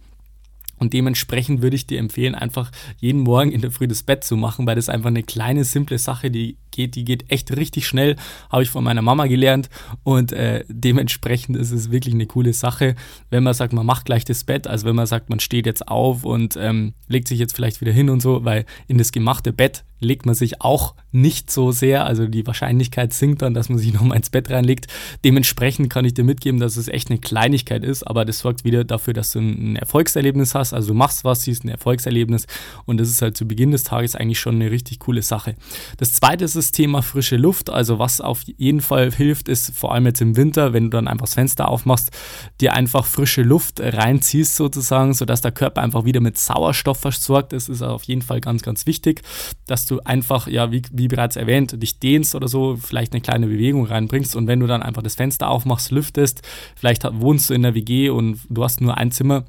Und 0.77 0.93
dementsprechend 0.93 1.61
würde 1.61 1.75
ich 1.75 1.87
dir 1.87 1.99
empfehlen, 1.99 2.35
einfach 2.35 2.69
jeden 2.99 3.21
Morgen 3.21 3.51
in 3.51 3.61
der 3.61 3.71
Früh 3.71 3.87
das 3.87 4.03
Bett 4.03 4.25
zu 4.25 4.35
machen, 4.35 4.67
weil 4.67 4.75
das 4.75 4.89
einfach 4.89 5.07
eine 5.07 5.23
kleine, 5.23 5.63
simple 5.63 5.97
Sache, 5.97 6.29
die 6.29 6.57
geht, 6.75 6.95
die 6.95 7.05
geht 7.05 7.31
echt 7.31 7.55
richtig 7.55 7.87
schnell, 7.87 8.15
habe 8.51 8.63
ich 8.63 8.69
von 8.69 8.83
meiner 8.83 9.01
Mama 9.01 9.27
gelernt 9.27 9.69
und 10.03 10.31
äh, 10.31 10.63
dementsprechend 10.67 11.57
ist 11.57 11.71
es 11.71 11.91
wirklich 11.91 12.13
eine 12.13 12.25
coole 12.25 12.53
Sache, 12.53 12.95
wenn 13.29 13.43
man 13.43 13.53
sagt, 13.53 13.73
man 13.73 13.85
macht 13.85 14.05
gleich 14.05 14.25
das 14.25 14.43
Bett, 14.43 14.67
als 14.67 14.85
wenn 14.85 14.95
man 14.95 15.07
sagt, 15.07 15.29
man 15.29 15.39
steht 15.39 15.65
jetzt 15.65 15.87
auf 15.87 16.23
und 16.23 16.57
ähm, 16.59 16.93
legt 17.07 17.27
sich 17.27 17.39
jetzt 17.39 17.55
vielleicht 17.55 17.81
wieder 17.81 17.91
hin 17.91 18.09
und 18.09 18.21
so, 18.21 18.45
weil 18.45 18.65
in 18.87 18.97
das 18.97 19.11
gemachte 19.11 19.53
Bett 19.53 19.83
legt 19.99 20.25
man 20.25 20.35
sich 20.35 20.61
auch 20.61 20.95
nicht 21.11 21.49
so 21.49 21.71
sehr. 21.71 22.05
Also 22.05 22.27
die 22.27 22.45
Wahrscheinlichkeit 22.45 23.13
sinkt 23.13 23.41
dann, 23.41 23.53
dass 23.53 23.69
man 23.69 23.77
sich 23.77 23.93
nochmal 23.93 24.17
ins 24.17 24.29
Bett 24.29 24.49
reinlegt. 24.49 24.87
Dementsprechend 25.23 25.89
kann 25.89 26.05
ich 26.05 26.13
dir 26.13 26.23
mitgeben, 26.23 26.59
dass 26.59 26.77
es 26.77 26.87
echt 26.87 27.09
eine 27.09 27.19
Kleinigkeit 27.19 27.83
ist, 27.83 28.03
aber 28.03 28.25
das 28.25 28.39
sorgt 28.39 28.63
wieder 28.63 28.83
dafür, 28.83 29.13
dass 29.13 29.31
du 29.31 29.39
ein 29.39 29.75
Erfolgserlebnis 29.75 30.55
hast. 30.55 30.73
Also 30.73 30.89
du 30.89 30.93
machst 30.93 31.23
was, 31.23 31.43
siehst 31.43 31.63
ein 31.63 31.69
Erfolgserlebnis 31.69 32.47
und 32.85 32.97
das 32.97 33.09
ist 33.09 33.21
halt 33.21 33.37
zu 33.37 33.47
Beginn 33.47 33.71
des 33.71 33.83
Tages 33.83 34.15
eigentlich 34.15 34.39
schon 34.39 34.55
eine 34.55 34.71
richtig 34.71 34.99
coole 34.99 35.21
Sache. 35.21 35.55
Das 35.97 36.13
zweite 36.13 36.45
ist 36.45 36.55
das 36.65 36.71
Thema 36.71 37.01
frische 37.03 37.37
Luft. 37.37 37.69
Also 37.69 37.99
was 37.99 38.21
auf 38.21 38.41
jeden 38.57 38.81
Fall 38.81 39.11
hilft, 39.11 39.47
ist 39.47 39.75
vor 39.75 39.93
allem 39.93 40.07
jetzt 40.07 40.21
im 40.21 40.35
Winter, 40.35 40.73
wenn 40.73 40.85
du 40.85 40.89
dann 40.89 41.07
einfach 41.07 41.25
das 41.25 41.35
Fenster 41.35 41.67
aufmachst, 41.67 42.11
dir 42.59 42.73
einfach 42.73 43.05
frische 43.05 43.43
Luft 43.43 43.79
reinziehst 43.79 44.55
sozusagen, 44.55 45.13
sodass 45.13 45.41
der 45.41 45.51
Körper 45.51 45.81
einfach 45.81 46.05
wieder 46.05 46.21
mit 46.21 46.37
Sauerstoff 46.37 46.99
versorgt 46.99 47.53
ist. 47.53 47.69
Ist 47.69 47.83
auf 47.83 48.03
jeden 48.03 48.23
Fall 48.23 48.41
ganz, 48.41 48.63
ganz 48.63 48.87
wichtig, 48.87 49.21
dass 49.67 49.85
du 49.85 49.99
einfach, 49.99 50.47
ja, 50.47 50.71
wie, 50.71 50.81
wie 50.91 51.07
bereits 51.07 51.35
erwähnt, 51.35 51.81
dich 51.81 51.99
dehnst 51.99 52.33
oder 52.33 52.47
so, 52.47 52.77
vielleicht 52.77 53.13
eine 53.13 53.21
kleine 53.21 53.47
Bewegung 53.47 53.85
reinbringst 53.85 54.35
und 54.35 54.47
wenn 54.47 54.59
du 54.59 54.67
dann 54.67 54.81
einfach 54.81 55.03
das 55.03 55.15
Fenster 55.15 55.49
aufmachst, 55.49 55.91
lüftest, 55.91 56.41
vielleicht 56.75 57.03
wohnst 57.21 57.49
du 57.49 57.53
in 57.53 57.61
der 57.61 57.75
WG 57.75 58.09
und 58.09 58.39
du 58.49 58.63
hast 58.63 58.81
nur 58.81 58.97
ein 58.97 59.11
Zimmer, 59.11 59.45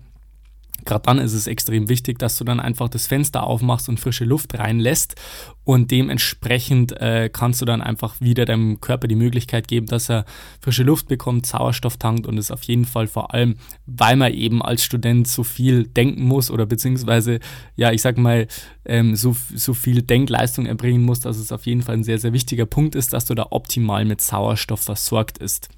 Gerade 0.86 1.02
dann 1.02 1.18
ist 1.18 1.34
es 1.34 1.46
extrem 1.46 1.88
wichtig, 1.88 2.18
dass 2.18 2.38
du 2.38 2.44
dann 2.44 2.60
einfach 2.60 2.88
das 2.88 3.06
Fenster 3.06 3.44
aufmachst 3.44 3.88
und 3.88 4.00
frische 4.00 4.24
Luft 4.24 4.58
reinlässt 4.58 5.16
und 5.64 5.90
dementsprechend 5.90 6.92
äh, 7.00 7.28
kannst 7.30 7.60
du 7.60 7.64
dann 7.66 7.82
einfach 7.82 8.20
wieder 8.20 8.44
deinem 8.44 8.80
Körper 8.80 9.08
die 9.08 9.16
Möglichkeit 9.16 9.66
geben, 9.66 9.86
dass 9.86 10.08
er 10.08 10.24
frische 10.60 10.84
Luft 10.84 11.08
bekommt, 11.08 11.44
Sauerstoff 11.44 11.96
tankt 11.96 12.26
und 12.26 12.38
es 12.38 12.52
auf 12.52 12.62
jeden 12.62 12.84
Fall 12.84 13.08
vor 13.08 13.34
allem, 13.34 13.56
weil 13.84 14.16
man 14.16 14.32
eben 14.32 14.62
als 14.62 14.84
Student 14.84 15.26
so 15.26 15.42
viel 15.42 15.84
denken 15.88 16.22
muss 16.22 16.50
oder 16.52 16.66
beziehungsweise, 16.66 17.40
ja, 17.74 17.90
ich 17.90 18.00
sag 18.00 18.16
mal, 18.16 18.46
ähm, 18.84 19.16
so, 19.16 19.36
so 19.54 19.74
viel 19.74 20.02
Denkleistung 20.02 20.66
erbringen 20.66 21.02
muss, 21.02 21.18
dass 21.18 21.36
es 21.36 21.50
auf 21.50 21.66
jeden 21.66 21.82
Fall 21.82 21.96
ein 21.96 22.04
sehr, 22.04 22.18
sehr 22.18 22.32
wichtiger 22.32 22.66
Punkt 22.66 22.94
ist, 22.94 23.12
dass 23.12 23.26
du 23.26 23.34
da 23.34 23.48
optimal 23.50 24.04
mit 24.04 24.20
Sauerstoff 24.20 24.82
versorgt 24.82 25.38
ist. 25.38 25.68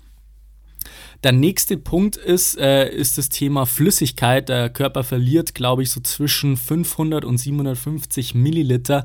Der 1.24 1.32
nächste 1.32 1.76
Punkt 1.76 2.16
ist, 2.16 2.56
äh, 2.58 2.88
ist 2.94 3.18
das 3.18 3.28
Thema 3.28 3.66
Flüssigkeit. 3.66 4.48
Der 4.48 4.68
Körper 4.68 5.02
verliert, 5.02 5.52
glaube 5.52 5.82
ich, 5.82 5.90
so 5.90 6.00
zwischen 6.00 6.56
500 6.56 7.24
und 7.24 7.38
750 7.38 8.36
Milliliter 8.36 9.04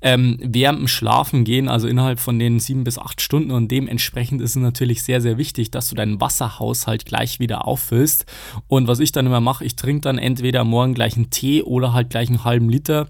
ähm, 0.00 0.38
während 0.40 0.78
dem 0.78 0.88
Schlafen 0.88 1.42
gehen, 1.42 1.68
also 1.68 1.88
innerhalb 1.88 2.20
von 2.20 2.38
den 2.38 2.60
sieben 2.60 2.84
bis 2.84 2.96
acht 2.96 3.20
Stunden. 3.20 3.50
Und 3.50 3.72
dementsprechend 3.72 4.40
ist 4.40 4.50
es 4.50 4.62
natürlich 4.62 5.02
sehr, 5.02 5.20
sehr 5.20 5.36
wichtig, 5.36 5.72
dass 5.72 5.88
du 5.88 5.96
deinen 5.96 6.20
Wasserhaushalt 6.20 7.04
gleich 7.04 7.40
wieder 7.40 7.66
auffüllst. 7.66 8.26
Und 8.68 8.86
was 8.86 9.00
ich 9.00 9.10
dann 9.10 9.26
immer 9.26 9.40
mache, 9.40 9.64
ich 9.64 9.74
trinke 9.74 10.02
dann 10.02 10.18
entweder 10.18 10.62
morgen 10.62 10.94
gleich 10.94 11.16
einen 11.16 11.30
Tee 11.30 11.62
oder 11.62 11.92
halt 11.92 12.10
gleich 12.10 12.28
einen 12.28 12.44
halben 12.44 12.68
Liter 12.68 13.08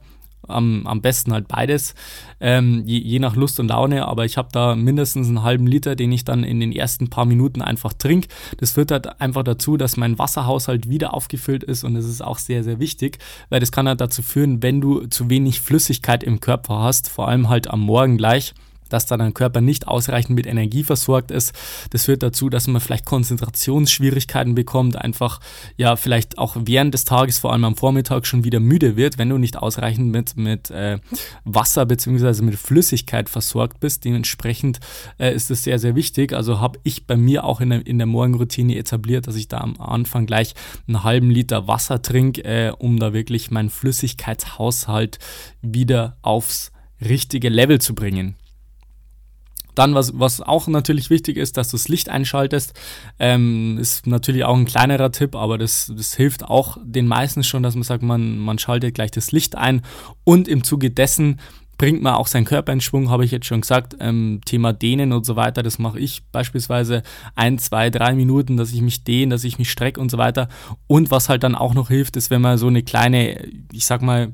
am, 0.48 0.86
am 0.86 1.00
besten 1.00 1.32
halt 1.32 1.48
beides, 1.48 1.94
ähm, 2.40 2.82
je, 2.84 2.98
je, 2.98 3.18
nach 3.18 3.36
Lust 3.36 3.60
und 3.60 3.68
Laune. 3.68 4.06
Aber 4.06 4.24
ich 4.24 4.36
habe 4.36 4.48
da 4.52 4.74
mindestens 4.74 5.28
einen 5.28 5.42
halben 5.42 5.66
Liter, 5.66 5.96
den 5.96 6.12
ich 6.12 6.24
dann 6.24 6.44
in 6.44 6.60
den 6.60 6.72
ersten 6.72 7.10
paar 7.10 7.24
Minuten 7.24 7.62
einfach 7.62 7.92
trinke. 7.92 8.28
Das 8.58 8.72
führt 8.72 8.90
halt 8.90 9.20
einfach 9.20 9.42
dazu, 9.42 9.76
dass 9.76 9.96
mein 9.96 10.18
Wasserhaushalt 10.18 10.88
wieder 10.88 11.14
aufgefüllt 11.14 11.64
ist 11.64 11.84
und 11.84 11.94
das 11.94 12.04
ist 12.04 12.22
auch 12.22 12.38
sehr, 12.38 12.64
sehr 12.64 12.80
wichtig, 12.80 13.18
weil 13.48 13.60
das 13.60 13.72
kann 13.72 13.88
halt 13.88 14.00
dazu 14.00 14.22
führen, 14.22 14.62
wenn 14.62 14.80
du 14.80 15.06
zu 15.06 15.30
wenig 15.30 15.60
Flüssigkeit 15.60 16.24
im 16.24 16.40
Körper 16.40 16.80
hast, 16.80 17.08
vor 17.08 17.28
allem 17.28 17.48
halt 17.48 17.68
am 17.68 17.80
Morgen 17.80 18.16
gleich, 18.16 18.54
dass 18.88 19.06
dann 19.06 19.20
dein 19.20 19.34
Körper 19.34 19.60
nicht 19.60 19.88
ausreichend 19.88 20.36
mit 20.36 20.46
Energie 20.46 20.84
versorgt 20.84 21.30
ist. 21.30 21.52
Das 21.90 22.04
führt 22.04 22.22
dazu, 22.22 22.48
dass 22.48 22.66
man 22.66 22.80
vielleicht 22.80 23.04
Konzentrationsschwierigkeiten 23.04 24.54
bekommt, 24.54 24.96
einfach 24.96 25.40
ja 25.76 25.96
vielleicht 25.96 26.38
auch 26.38 26.56
während 26.58 26.94
des 26.94 27.04
Tages, 27.04 27.38
vor 27.38 27.52
allem 27.52 27.64
am 27.64 27.76
Vormittag 27.76 28.26
schon 28.26 28.44
wieder 28.44 28.60
müde 28.60 28.96
wird, 28.96 29.18
wenn 29.18 29.28
du 29.28 29.38
nicht 29.38 29.56
ausreichend 29.56 30.10
mit, 30.10 30.36
mit 30.36 30.70
äh, 30.70 30.98
Wasser 31.44 31.86
bzw. 31.86 32.42
mit 32.42 32.56
Flüssigkeit 32.56 33.28
versorgt 33.28 33.80
bist. 33.80 34.04
Dementsprechend 34.04 34.80
äh, 35.18 35.34
ist 35.34 35.50
es 35.50 35.64
sehr, 35.64 35.78
sehr 35.78 35.94
wichtig. 35.94 36.32
Also 36.32 36.60
habe 36.60 36.78
ich 36.82 37.06
bei 37.06 37.16
mir 37.16 37.44
auch 37.44 37.60
in 37.60 37.70
der, 37.70 37.86
in 37.86 37.98
der 37.98 38.06
Morgenroutine 38.06 38.76
etabliert, 38.76 39.26
dass 39.26 39.36
ich 39.36 39.48
da 39.48 39.58
am 39.58 39.80
Anfang 39.80 40.26
gleich 40.26 40.54
einen 40.86 41.04
halben 41.04 41.30
Liter 41.30 41.68
Wasser 41.68 42.02
trinke, 42.02 42.44
äh, 42.44 42.72
um 42.76 42.98
da 42.98 43.12
wirklich 43.12 43.50
meinen 43.50 43.70
Flüssigkeitshaushalt 43.70 45.18
wieder 45.62 46.16
aufs 46.22 46.72
richtige 47.00 47.48
Level 47.48 47.80
zu 47.80 47.94
bringen. 47.94 48.34
Dann, 49.78 49.94
was, 49.94 50.18
was 50.18 50.40
auch 50.40 50.66
natürlich 50.66 51.08
wichtig 51.08 51.36
ist, 51.36 51.56
dass 51.56 51.70
du 51.70 51.76
das 51.76 51.88
Licht 51.88 52.08
einschaltest. 52.08 52.74
Ähm, 53.18 53.78
ist 53.80 54.06
natürlich 54.06 54.44
auch 54.44 54.56
ein 54.56 54.64
kleinerer 54.64 55.12
Tipp, 55.12 55.36
aber 55.36 55.56
das, 55.56 55.92
das 55.96 56.14
hilft 56.14 56.44
auch 56.44 56.78
den 56.82 57.06
meisten 57.06 57.44
schon, 57.44 57.62
dass 57.62 57.74
man 57.74 57.84
sagt, 57.84 58.02
man, 58.02 58.38
man 58.38 58.58
schaltet 58.58 58.94
gleich 58.94 59.12
das 59.12 59.32
Licht 59.32 59.56
ein 59.56 59.82
und 60.24 60.48
im 60.48 60.64
Zuge 60.64 60.90
dessen 60.90 61.38
bringt 61.78 62.02
man 62.02 62.14
auch 62.14 62.26
seinen 62.26 62.44
Körper 62.44 62.72
in 62.72 62.80
Schwung, 62.80 63.08
habe 63.08 63.24
ich 63.24 63.30
jetzt 63.30 63.46
schon 63.46 63.60
gesagt. 63.60 63.96
Ähm, 64.00 64.40
Thema 64.44 64.72
Dehnen 64.72 65.12
und 65.12 65.24
so 65.24 65.36
weiter, 65.36 65.62
das 65.62 65.78
mache 65.78 66.00
ich 66.00 66.24
beispielsweise 66.32 67.04
ein, 67.36 67.58
zwei, 67.58 67.88
drei 67.88 68.14
Minuten, 68.14 68.56
dass 68.56 68.72
ich 68.72 68.82
mich 68.82 69.04
dehne, 69.04 69.34
dass 69.36 69.44
ich 69.44 69.58
mich 69.58 69.70
strecke 69.70 70.00
und 70.00 70.10
so 70.10 70.18
weiter. 70.18 70.48
Und 70.88 71.12
was 71.12 71.28
halt 71.28 71.44
dann 71.44 71.54
auch 71.54 71.74
noch 71.74 71.88
hilft, 71.88 72.16
ist, 72.16 72.30
wenn 72.30 72.42
man 72.42 72.58
so 72.58 72.66
eine 72.66 72.82
kleine, 72.82 73.48
ich 73.70 73.86
sag 73.86 74.02
mal, 74.02 74.32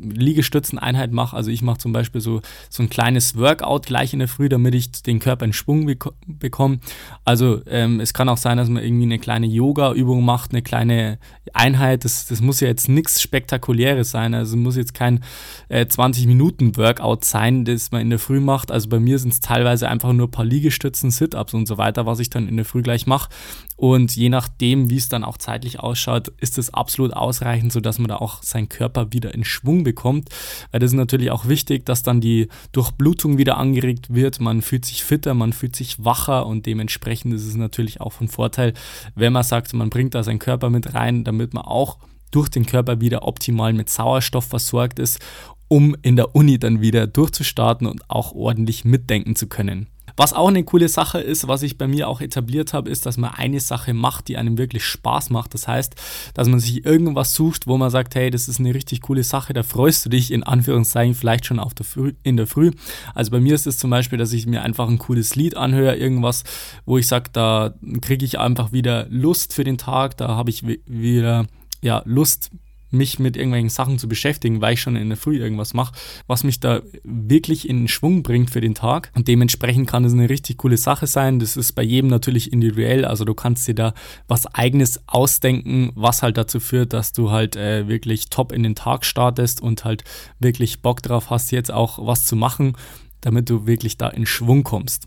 Liegestützeneinheit 0.00 1.12
mache. 1.12 1.36
Also 1.36 1.50
ich 1.50 1.62
mache 1.62 1.78
zum 1.78 1.92
Beispiel 1.92 2.20
so, 2.20 2.42
so 2.68 2.82
ein 2.82 2.90
kleines 2.90 3.36
Workout 3.36 3.86
gleich 3.86 4.12
in 4.12 4.18
der 4.18 4.28
Früh, 4.28 4.48
damit 4.48 4.74
ich 4.74 4.90
den 5.02 5.18
Körper 5.18 5.44
in 5.44 5.52
Schwung 5.52 5.86
bek 5.86 6.04
bekomme. 6.26 6.80
Also 7.24 7.62
ähm, 7.66 8.00
es 8.00 8.12
kann 8.12 8.28
auch 8.28 8.36
sein, 8.36 8.58
dass 8.58 8.68
man 8.68 8.82
irgendwie 8.82 9.04
eine 9.04 9.18
kleine 9.18 9.46
Yoga-Übung 9.46 10.24
macht, 10.24 10.52
eine 10.52 10.62
kleine 10.62 11.18
Einheit. 11.52 12.04
Das, 12.04 12.26
das 12.26 12.40
muss 12.40 12.60
ja 12.60 12.68
jetzt 12.68 12.88
nichts 12.88 13.20
Spektakuläres 13.20 14.10
sein. 14.10 14.34
Also 14.34 14.56
muss 14.56 14.76
jetzt 14.76 14.94
kein 14.94 15.24
äh, 15.68 15.84
20-Minuten-Workout 15.84 17.24
sein, 17.24 17.64
das 17.64 17.90
man 17.90 18.02
in 18.02 18.10
der 18.10 18.18
Früh 18.18 18.40
macht. 18.40 18.70
Also 18.70 18.88
bei 18.88 19.00
mir 19.00 19.18
sind 19.18 19.32
es 19.32 19.40
teilweise 19.40 19.88
einfach 19.88 20.12
nur 20.12 20.28
ein 20.28 20.32
paar 20.32 20.44
Liegestützen, 20.44 21.10
Sit-Ups 21.10 21.54
und 21.54 21.66
so 21.66 21.78
weiter, 21.78 22.06
was 22.06 22.20
ich 22.20 22.30
dann 22.30 22.48
in 22.48 22.56
der 22.56 22.64
Früh 22.64 22.82
gleich 22.82 23.06
mache. 23.06 23.30
Und 23.76 24.16
je 24.16 24.30
nachdem, 24.30 24.88
wie 24.88 24.96
es 24.96 25.08
dann 25.08 25.22
auch 25.22 25.36
zeitlich 25.36 25.80
ausschaut, 25.80 26.28
ist 26.40 26.56
es 26.56 26.72
absolut 26.72 27.12
ausreichend, 27.12 27.72
sodass 27.72 27.98
man 27.98 28.08
da 28.08 28.16
auch 28.16 28.42
seinen 28.42 28.70
Körper 28.70 29.12
wieder 29.12 29.34
in 29.34 29.44
Schwung 29.44 29.84
bekommt. 29.84 30.30
Weil 30.70 30.80
das 30.80 30.92
ist 30.92 30.96
natürlich 30.96 31.30
auch 31.30 31.46
wichtig, 31.46 31.84
dass 31.84 32.02
dann 32.02 32.22
die 32.22 32.48
Durchblutung 32.72 33.36
wieder 33.36 33.58
angeregt 33.58 34.14
wird. 34.14 34.40
Man 34.40 34.62
fühlt 34.62 34.86
sich 34.86 35.04
fitter, 35.04 35.34
man 35.34 35.52
fühlt 35.52 35.76
sich 35.76 36.02
wacher 36.02 36.46
und 36.46 36.64
dementsprechend 36.64 37.34
ist 37.34 37.46
es 37.46 37.54
natürlich 37.54 38.00
auch 38.00 38.12
von 38.12 38.28
Vorteil, 38.28 38.72
wenn 39.14 39.32
man 39.32 39.42
sagt, 39.42 39.74
man 39.74 39.90
bringt 39.90 40.14
da 40.14 40.22
seinen 40.22 40.38
Körper 40.38 40.70
mit 40.70 40.94
rein, 40.94 41.24
damit 41.24 41.52
man 41.52 41.64
auch 41.64 41.98
durch 42.30 42.48
den 42.48 42.66
Körper 42.66 43.00
wieder 43.00 43.26
optimal 43.26 43.72
mit 43.72 43.90
Sauerstoff 43.90 44.46
versorgt 44.46 44.98
ist, 44.98 45.20
um 45.68 45.96
in 46.02 46.16
der 46.16 46.34
Uni 46.34 46.58
dann 46.58 46.80
wieder 46.80 47.06
durchzustarten 47.06 47.86
und 47.86 48.08
auch 48.10 48.32
ordentlich 48.32 48.84
mitdenken 48.84 49.36
zu 49.36 49.48
können. 49.48 49.88
Was 50.16 50.32
auch 50.32 50.48
eine 50.48 50.64
coole 50.64 50.88
Sache 50.88 51.20
ist, 51.20 51.46
was 51.46 51.62
ich 51.62 51.76
bei 51.76 51.86
mir 51.86 52.08
auch 52.08 52.20
etabliert 52.20 52.72
habe, 52.72 52.90
ist, 52.90 53.06
dass 53.06 53.16
man 53.18 53.34
eine 53.34 53.60
Sache 53.60 53.92
macht, 53.92 54.28
die 54.28 54.36
einem 54.36 54.56
wirklich 54.56 54.84
Spaß 54.84 55.30
macht. 55.30 55.54
Das 55.54 55.68
heißt, 55.68 55.94
dass 56.34 56.48
man 56.48 56.58
sich 56.58 56.84
irgendwas 56.86 57.34
sucht, 57.34 57.66
wo 57.66 57.76
man 57.76 57.90
sagt, 57.90 58.14
hey, 58.14 58.30
das 58.30 58.48
ist 58.48 58.58
eine 58.58 58.74
richtig 58.74 59.02
coole 59.02 59.22
Sache, 59.22 59.52
da 59.52 59.62
freust 59.62 60.04
du 60.06 60.08
dich 60.08 60.32
in 60.32 60.42
Anführungszeichen 60.42 61.14
vielleicht 61.14 61.46
schon 61.46 61.58
auf 61.58 61.74
der 61.74 61.84
Früh, 61.84 62.14
in 62.22 62.36
der 62.36 62.46
Früh. 62.46 62.70
Also 63.14 63.30
bei 63.30 63.40
mir 63.40 63.54
ist 63.54 63.66
es 63.66 63.78
zum 63.78 63.90
Beispiel, 63.90 64.18
dass 64.18 64.32
ich 64.32 64.46
mir 64.46 64.62
einfach 64.62 64.88
ein 64.88 64.98
cooles 64.98 65.36
Lied 65.36 65.56
anhöre, 65.56 65.96
irgendwas, 65.96 66.44
wo 66.84 66.98
ich 66.98 67.06
sage, 67.06 67.30
da 67.32 67.74
kriege 68.00 68.24
ich 68.24 68.38
einfach 68.38 68.72
wieder 68.72 69.06
Lust 69.10 69.52
für 69.52 69.64
den 69.64 69.78
Tag, 69.78 70.16
da 70.16 70.28
habe 70.28 70.50
ich 70.50 70.64
wieder 70.86 71.46
ja, 71.82 72.02
Lust, 72.06 72.50
mich 72.90 73.18
mit 73.18 73.36
irgendwelchen 73.36 73.68
Sachen 73.68 73.98
zu 73.98 74.08
beschäftigen, 74.08 74.60
weil 74.60 74.74
ich 74.74 74.80
schon 74.80 74.96
in 74.96 75.08
der 75.08 75.16
Früh 75.18 75.38
irgendwas 75.38 75.74
mache, 75.74 75.94
was 76.26 76.44
mich 76.44 76.60
da 76.60 76.82
wirklich 77.04 77.68
in 77.68 77.88
Schwung 77.88 78.22
bringt 78.22 78.50
für 78.50 78.60
den 78.60 78.74
Tag. 78.74 79.10
Und 79.14 79.28
dementsprechend 79.28 79.88
kann 79.88 80.04
es 80.04 80.12
eine 80.12 80.28
richtig 80.28 80.58
coole 80.58 80.76
Sache 80.76 81.06
sein. 81.06 81.38
Das 81.38 81.56
ist 81.56 81.72
bei 81.72 81.82
jedem 81.82 82.08
natürlich 82.08 82.52
individuell. 82.52 83.04
Also 83.04 83.24
du 83.24 83.34
kannst 83.34 83.66
dir 83.68 83.74
da 83.74 83.94
was 84.28 84.46
eigenes 84.54 85.00
ausdenken, 85.06 85.90
was 85.94 86.22
halt 86.22 86.36
dazu 86.36 86.60
führt, 86.60 86.92
dass 86.92 87.12
du 87.12 87.30
halt 87.30 87.56
äh, 87.56 87.88
wirklich 87.88 88.30
top 88.30 88.52
in 88.52 88.62
den 88.62 88.74
Tag 88.74 89.04
startest 89.04 89.60
und 89.60 89.84
halt 89.84 90.04
wirklich 90.38 90.82
Bock 90.82 91.02
drauf 91.02 91.30
hast, 91.30 91.52
jetzt 91.52 91.72
auch 91.72 92.04
was 92.06 92.24
zu 92.24 92.36
machen, 92.36 92.76
damit 93.20 93.50
du 93.50 93.66
wirklich 93.66 93.96
da 93.96 94.08
in 94.08 94.26
Schwung 94.26 94.62
kommst. 94.62 95.06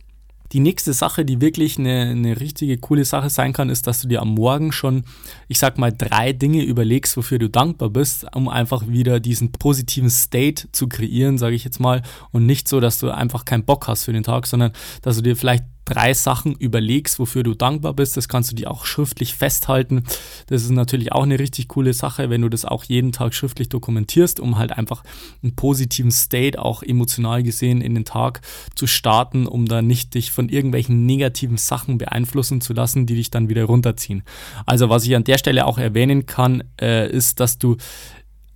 Die 0.51 0.59
nächste 0.59 0.93
Sache, 0.93 1.25
die 1.25 1.41
wirklich 1.41 1.77
eine, 1.77 2.09
eine 2.09 2.39
richtige 2.39 2.77
coole 2.77 3.05
Sache 3.05 3.29
sein 3.29 3.53
kann, 3.53 3.69
ist, 3.69 3.85
dass 3.85 4.01
du 4.01 4.07
dir 4.07 4.21
am 4.21 4.33
Morgen 4.33 4.71
schon, 4.71 5.03
ich 5.47 5.59
sag 5.59 5.77
mal, 5.77 5.93
drei 5.95 6.33
Dinge 6.33 6.63
überlegst, 6.63 7.15
wofür 7.17 7.37
du 7.37 7.49
dankbar 7.49 7.89
bist, 7.89 8.25
um 8.35 8.49
einfach 8.49 8.87
wieder 8.87 9.19
diesen 9.19 9.51
positiven 9.51 10.09
State 10.09 10.69
zu 10.71 10.87
kreieren, 10.87 11.37
sage 11.37 11.55
ich 11.55 11.63
jetzt 11.63 11.79
mal. 11.79 12.01
Und 12.31 12.45
nicht 12.45 12.67
so, 12.67 12.79
dass 12.79 12.99
du 12.99 13.11
einfach 13.11 13.45
keinen 13.45 13.65
Bock 13.65 13.87
hast 13.87 14.05
für 14.05 14.13
den 14.13 14.23
Tag, 14.23 14.47
sondern 14.47 14.71
dass 15.01 15.17
du 15.17 15.21
dir 15.21 15.35
vielleicht 15.35 15.65
drei 15.89 16.13
Sachen 16.13 16.55
überlegst, 16.55 17.19
wofür 17.19 17.43
du 17.43 17.55
dankbar 17.55 17.93
bist. 17.93 18.15
Das 18.15 18.27
kannst 18.27 18.51
du 18.51 18.55
dir 18.55 18.69
auch 18.69 18.85
schriftlich 18.85 19.33
festhalten. 19.35 20.03
Das 20.47 20.63
ist 20.63 20.69
natürlich 20.69 21.11
auch 21.11 21.23
eine 21.23 21.39
richtig 21.39 21.67
coole 21.67 21.93
Sache, 21.93 22.29
wenn 22.29 22.41
du 22.41 22.49
das 22.49 22.65
auch 22.65 22.83
jeden 22.83 23.11
Tag 23.11 23.33
schriftlich 23.33 23.69
dokumentierst, 23.69 24.39
um 24.39 24.57
halt 24.57 24.71
einfach 24.71 25.03
einen 25.41 25.55
positiven 25.55 26.11
State 26.11 26.61
auch 26.61 26.83
emotional 26.83 27.43
gesehen 27.43 27.81
in 27.81 27.95
den 27.95 28.05
Tag 28.05 28.41
zu 28.75 28.87
starten, 28.87 29.47
um 29.47 29.65
da 29.65 29.81
nicht 29.81 30.13
dich 30.13 30.31
von 30.31 30.49
irgendwelchen 30.49 31.05
negativen 31.05 31.57
Sachen 31.57 31.97
beeinflussen 31.97 32.61
zu 32.61 32.73
lassen, 32.73 33.05
die 33.05 33.15
dich 33.15 33.31
dann 33.31 33.49
wieder 33.49 33.63
runterziehen. 33.63 34.23
Also 34.65 34.89
was 34.89 35.05
ich 35.05 35.15
an 35.15 35.23
der 35.23 35.37
Stelle 35.37 35.65
auch 35.65 35.77
erwähnen 35.77 36.25
kann, 36.25 36.63
äh, 36.79 37.09
ist, 37.09 37.39
dass 37.39 37.57
du 37.57 37.77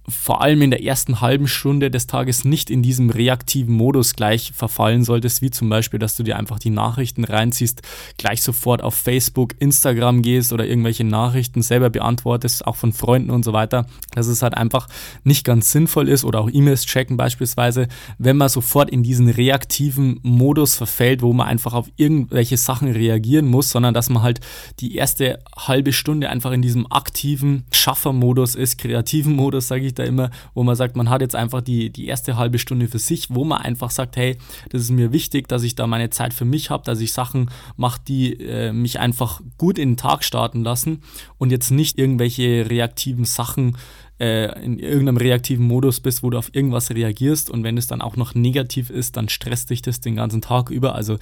vor 0.07 0.41
allem 0.41 0.61
in 0.61 0.69
der 0.69 0.83
ersten 0.83 1.21
halben 1.21 1.47
Stunde 1.47 1.89
des 1.89 2.07
Tages 2.07 2.43
nicht 2.43 2.69
in 2.69 2.81
diesem 2.81 3.09
reaktiven 3.09 3.73
Modus 3.73 4.15
gleich 4.15 4.51
verfallen 4.53 5.03
solltest, 5.03 5.41
wie 5.41 5.49
zum 5.49 5.69
Beispiel, 5.69 5.99
dass 5.99 6.17
du 6.17 6.23
dir 6.23 6.37
einfach 6.37 6.59
die 6.59 6.71
Nachrichten 6.71 7.23
reinziehst, 7.23 7.81
gleich 8.17 8.41
sofort 8.41 8.83
auf 8.83 8.95
Facebook, 8.95 9.53
Instagram 9.59 10.21
gehst 10.21 10.51
oder 10.51 10.65
irgendwelche 10.65 11.05
Nachrichten 11.05 11.61
selber 11.61 11.89
beantwortest, 11.89 12.67
auch 12.67 12.75
von 12.75 12.91
Freunden 12.91 13.31
und 13.31 13.45
so 13.45 13.53
weiter, 13.53 13.85
dass 14.11 14.27
es 14.27 14.41
halt 14.41 14.55
einfach 14.55 14.89
nicht 15.23 15.45
ganz 15.45 15.71
sinnvoll 15.71 16.09
ist 16.09 16.25
oder 16.25 16.41
auch 16.41 16.49
E-Mails 16.51 16.85
checken 16.85 17.15
beispielsweise, 17.15 17.87
wenn 18.17 18.35
man 18.35 18.49
sofort 18.49 18.89
in 18.89 19.03
diesen 19.03 19.29
reaktiven 19.29 20.19
Modus 20.21 20.75
verfällt, 20.75 21.21
wo 21.21 21.31
man 21.31 21.47
einfach 21.47 21.73
auf 21.73 21.89
irgendwelche 21.95 22.57
Sachen 22.57 22.91
reagieren 22.91 23.47
muss, 23.47 23.69
sondern 23.69 23.93
dass 23.93 24.09
man 24.09 24.21
halt 24.21 24.41
die 24.81 24.95
erste 24.95 25.39
halbe 25.55 25.93
Stunde 25.93 26.29
einfach 26.29 26.51
in 26.51 26.61
diesem 26.61 26.91
aktiven 26.91 27.63
Schaffermodus 27.71 28.55
ist, 28.55 28.77
kreativen 28.77 29.35
Modus, 29.35 29.69
sage 29.69 29.85
ich 29.85 29.92
ich 29.93 29.95
da 29.95 30.03
immer, 30.03 30.29
wo 30.53 30.63
man 30.63 30.75
sagt, 30.75 30.95
man 30.95 31.09
hat 31.09 31.21
jetzt 31.21 31.35
einfach 31.35 31.61
die, 31.61 31.89
die 31.89 32.07
erste 32.07 32.35
halbe 32.35 32.59
Stunde 32.59 32.87
für 32.87 32.99
sich, 32.99 33.27
wo 33.29 33.43
man 33.43 33.61
einfach 33.61 33.91
sagt, 33.91 34.17
hey, 34.17 34.37
das 34.69 34.81
ist 34.81 34.91
mir 34.91 35.11
wichtig, 35.11 35.47
dass 35.47 35.63
ich 35.63 35.75
da 35.75 35.87
meine 35.87 36.09
Zeit 36.09 36.33
für 36.33 36.45
mich 36.45 36.69
habe, 36.69 36.83
dass 36.83 36.99
ich 36.99 37.13
Sachen 37.13 37.49
mache, 37.77 38.01
die 38.07 38.33
äh, 38.39 38.73
mich 38.73 38.99
einfach 38.99 39.41
gut 39.57 39.77
in 39.77 39.91
den 39.91 39.97
Tag 39.97 40.23
starten 40.23 40.63
lassen 40.63 41.01
und 41.37 41.51
jetzt 41.51 41.71
nicht 41.71 41.97
irgendwelche 41.97 42.69
reaktiven 42.69 43.25
Sachen 43.25 43.77
äh, 44.23 44.63
in 44.63 44.79
irgendeinem 44.79 45.17
reaktiven 45.17 45.67
Modus 45.67 45.99
bist, 45.99 46.23
wo 46.23 46.29
du 46.29 46.37
auf 46.37 46.55
irgendwas 46.55 46.89
reagierst 46.91 47.49
und 47.49 47.65
wenn 47.65 47.77
es 47.77 47.87
dann 47.87 48.01
auch 48.01 48.15
noch 48.15 48.35
negativ 48.35 48.89
ist, 48.89 49.17
dann 49.17 49.27
stresst 49.27 49.69
dich 49.69 49.81
das 49.81 49.99
den 49.99 50.15
ganzen 50.15 50.41
Tag 50.41 50.69
über. 50.69 50.95
Also 50.95 51.17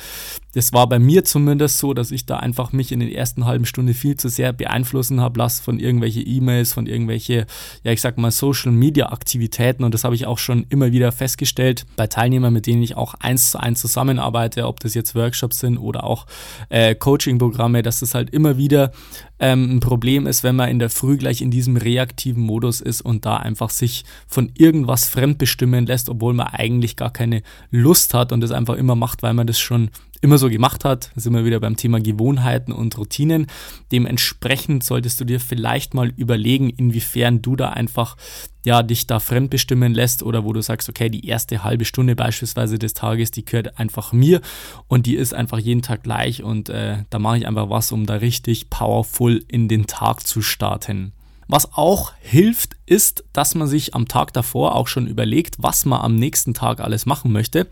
das 0.54 0.72
war 0.72 0.88
bei 0.88 1.00
mir 1.00 1.24
zumindest 1.24 1.80
so, 1.80 1.96
dass 1.96 2.12
ich 2.12 2.28
da 2.28 2.38
einfach 2.38 2.74
mich 2.74 2.92
in 2.92 3.00
den 3.00 3.12
ersten 3.12 3.46
halben 3.46 3.66
Stunde 3.66 3.96
viel 3.96 4.18
zu 4.18 4.30
sehr 4.30 4.54
beeinflussen 4.54 5.20
habe 5.20 5.40
lassen 5.40 5.64
von 5.64 5.80
irgendwelche 5.80 6.22
E-Mails, 6.22 6.74
von 6.74 6.86
irgendwelche, 6.86 7.48
ja 7.84 7.92
ich 7.92 8.02
sag 8.02 8.20
mal 8.20 8.30
Social 8.30 8.72
Media 8.72 9.12
Aktivitäten 9.12 9.84
und 9.84 9.96
das 9.96 10.04
habe 10.04 10.14
ich 10.14 10.28
auch 10.28 10.38
schon 10.38 10.68
immer 10.70 10.92
wieder 10.92 11.12
festgestellt 11.12 11.88
bei 11.96 12.06
Teilnehmern, 12.06 12.54
mit 12.54 12.68
denen 12.68 12.84
ich 12.84 12.96
auch 12.96 13.16
eins 13.16 13.50
zu 13.50 13.60
eins 13.60 13.82
zusammenarbeite, 13.82 14.68
ob 14.68 14.80
das 14.80 14.94
jetzt 14.94 15.16
Workshops 15.16 15.58
sind 15.58 15.80
oder 15.80 16.04
auch 16.04 16.28
äh, 16.70 16.94
Coaching-Programme, 16.94 17.82
dass 17.82 18.02
das 18.02 18.14
halt 18.14 18.30
immer 18.30 18.58
wieder 18.58 18.92
ähm, 19.40 19.78
ein 19.78 19.80
Problem 19.80 20.28
ist, 20.28 20.44
wenn 20.44 20.56
man 20.56 20.70
in 20.70 20.78
der 20.78 20.92
Früh 20.92 21.18
gleich 21.18 21.42
in 21.42 21.50
diesem 21.50 21.78
reaktiven 21.78 22.44
Modus 22.44 22.80
ist 22.80 22.91
und 23.00 23.26
da 23.26 23.38
einfach 23.38 23.70
sich 23.70 24.04
von 24.28 24.52
irgendwas 24.56 25.08
fremdbestimmen 25.08 25.86
lässt, 25.86 26.10
obwohl 26.10 26.34
man 26.34 26.48
eigentlich 26.48 26.98
gar 26.98 27.14
keine 27.14 27.44
Lust 27.70 28.14
hat 28.14 28.34
und 28.34 28.42
das 28.42 28.52
einfach 28.52 28.76
immer 28.76 28.96
macht, 28.96 29.24
weil 29.24 29.34
man 29.34 29.48
das 29.48 29.60
schon 29.60 29.92
immer 30.22 30.38
so 30.38 30.50
gemacht 30.50 30.86
hat. 30.86 31.12
Da 31.16 31.22
sind 31.22 31.34
wir 31.34 31.46
wieder 31.46 31.60
beim 31.60 31.76
Thema 31.76 32.00
Gewohnheiten 32.00 32.72
und 32.72 32.98
Routinen. 32.98 33.48
Dementsprechend 33.92 34.84
solltest 34.84 35.20
du 35.20 35.26
dir 35.26 35.40
vielleicht 35.40 35.94
mal 35.94 36.10
überlegen, 36.16 36.70
inwiefern 36.70 37.42
du 37.42 37.56
da 37.56 37.70
einfach 37.70 38.16
ja, 38.64 38.84
dich 38.84 39.08
da 39.08 39.20
fremdbestimmen 39.20 39.94
lässt 39.94 40.22
oder 40.22 40.44
wo 40.44 40.54
du 40.54 40.62
sagst, 40.62 40.88
okay, 40.88 41.10
die 41.10 41.26
erste 41.26 41.64
halbe 41.64 41.86
Stunde 41.86 42.16
beispielsweise 42.16 42.78
des 42.78 42.94
Tages, 42.94 43.32
die 43.32 43.44
gehört 43.44 43.80
einfach 43.80 44.14
mir 44.14 44.42
und 44.88 45.08
die 45.08 45.16
ist 45.16 45.34
einfach 45.34 45.58
jeden 45.58 45.82
Tag 45.82 46.04
gleich 46.04 46.44
und 46.44 46.70
äh, 46.70 46.98
da 47.10 47.18
mache 47.18 47.40
ich 47.40 47.48
einfach 47.48 47.70
was, 47.70 47.92
um 47.92 48.06
da 48.06 48.16
richtig 48.16 48.70
powerful 48.70 49.44
in 49.48 49.68
den 49.68 49.88
Tag 49.88 50.28
zu 50.28 50.44
starten. 50.44 51.14
Was 51.48 51.74
auch 51.74 52.14
hilft, 52.22 52.78
ist, 52.92 53.24
dass 53.32 53.56
man 53.56 53.70
sich 53.70 53.96
am 53.96 54.10
Tag 54.10 54.34
davor 54.34 54.76
auch 54.76 54.88
schon 54.88 55.08
überlegt, 55.08 55.56
was 55.60 55.86
man 55.86 56.02
am 56.02 56.16
nächsten 56.16 56.54
Tag 56.54 56.82
alles 56.82 57.06
machen 57.06 57.32
möchte. 57.32 57.68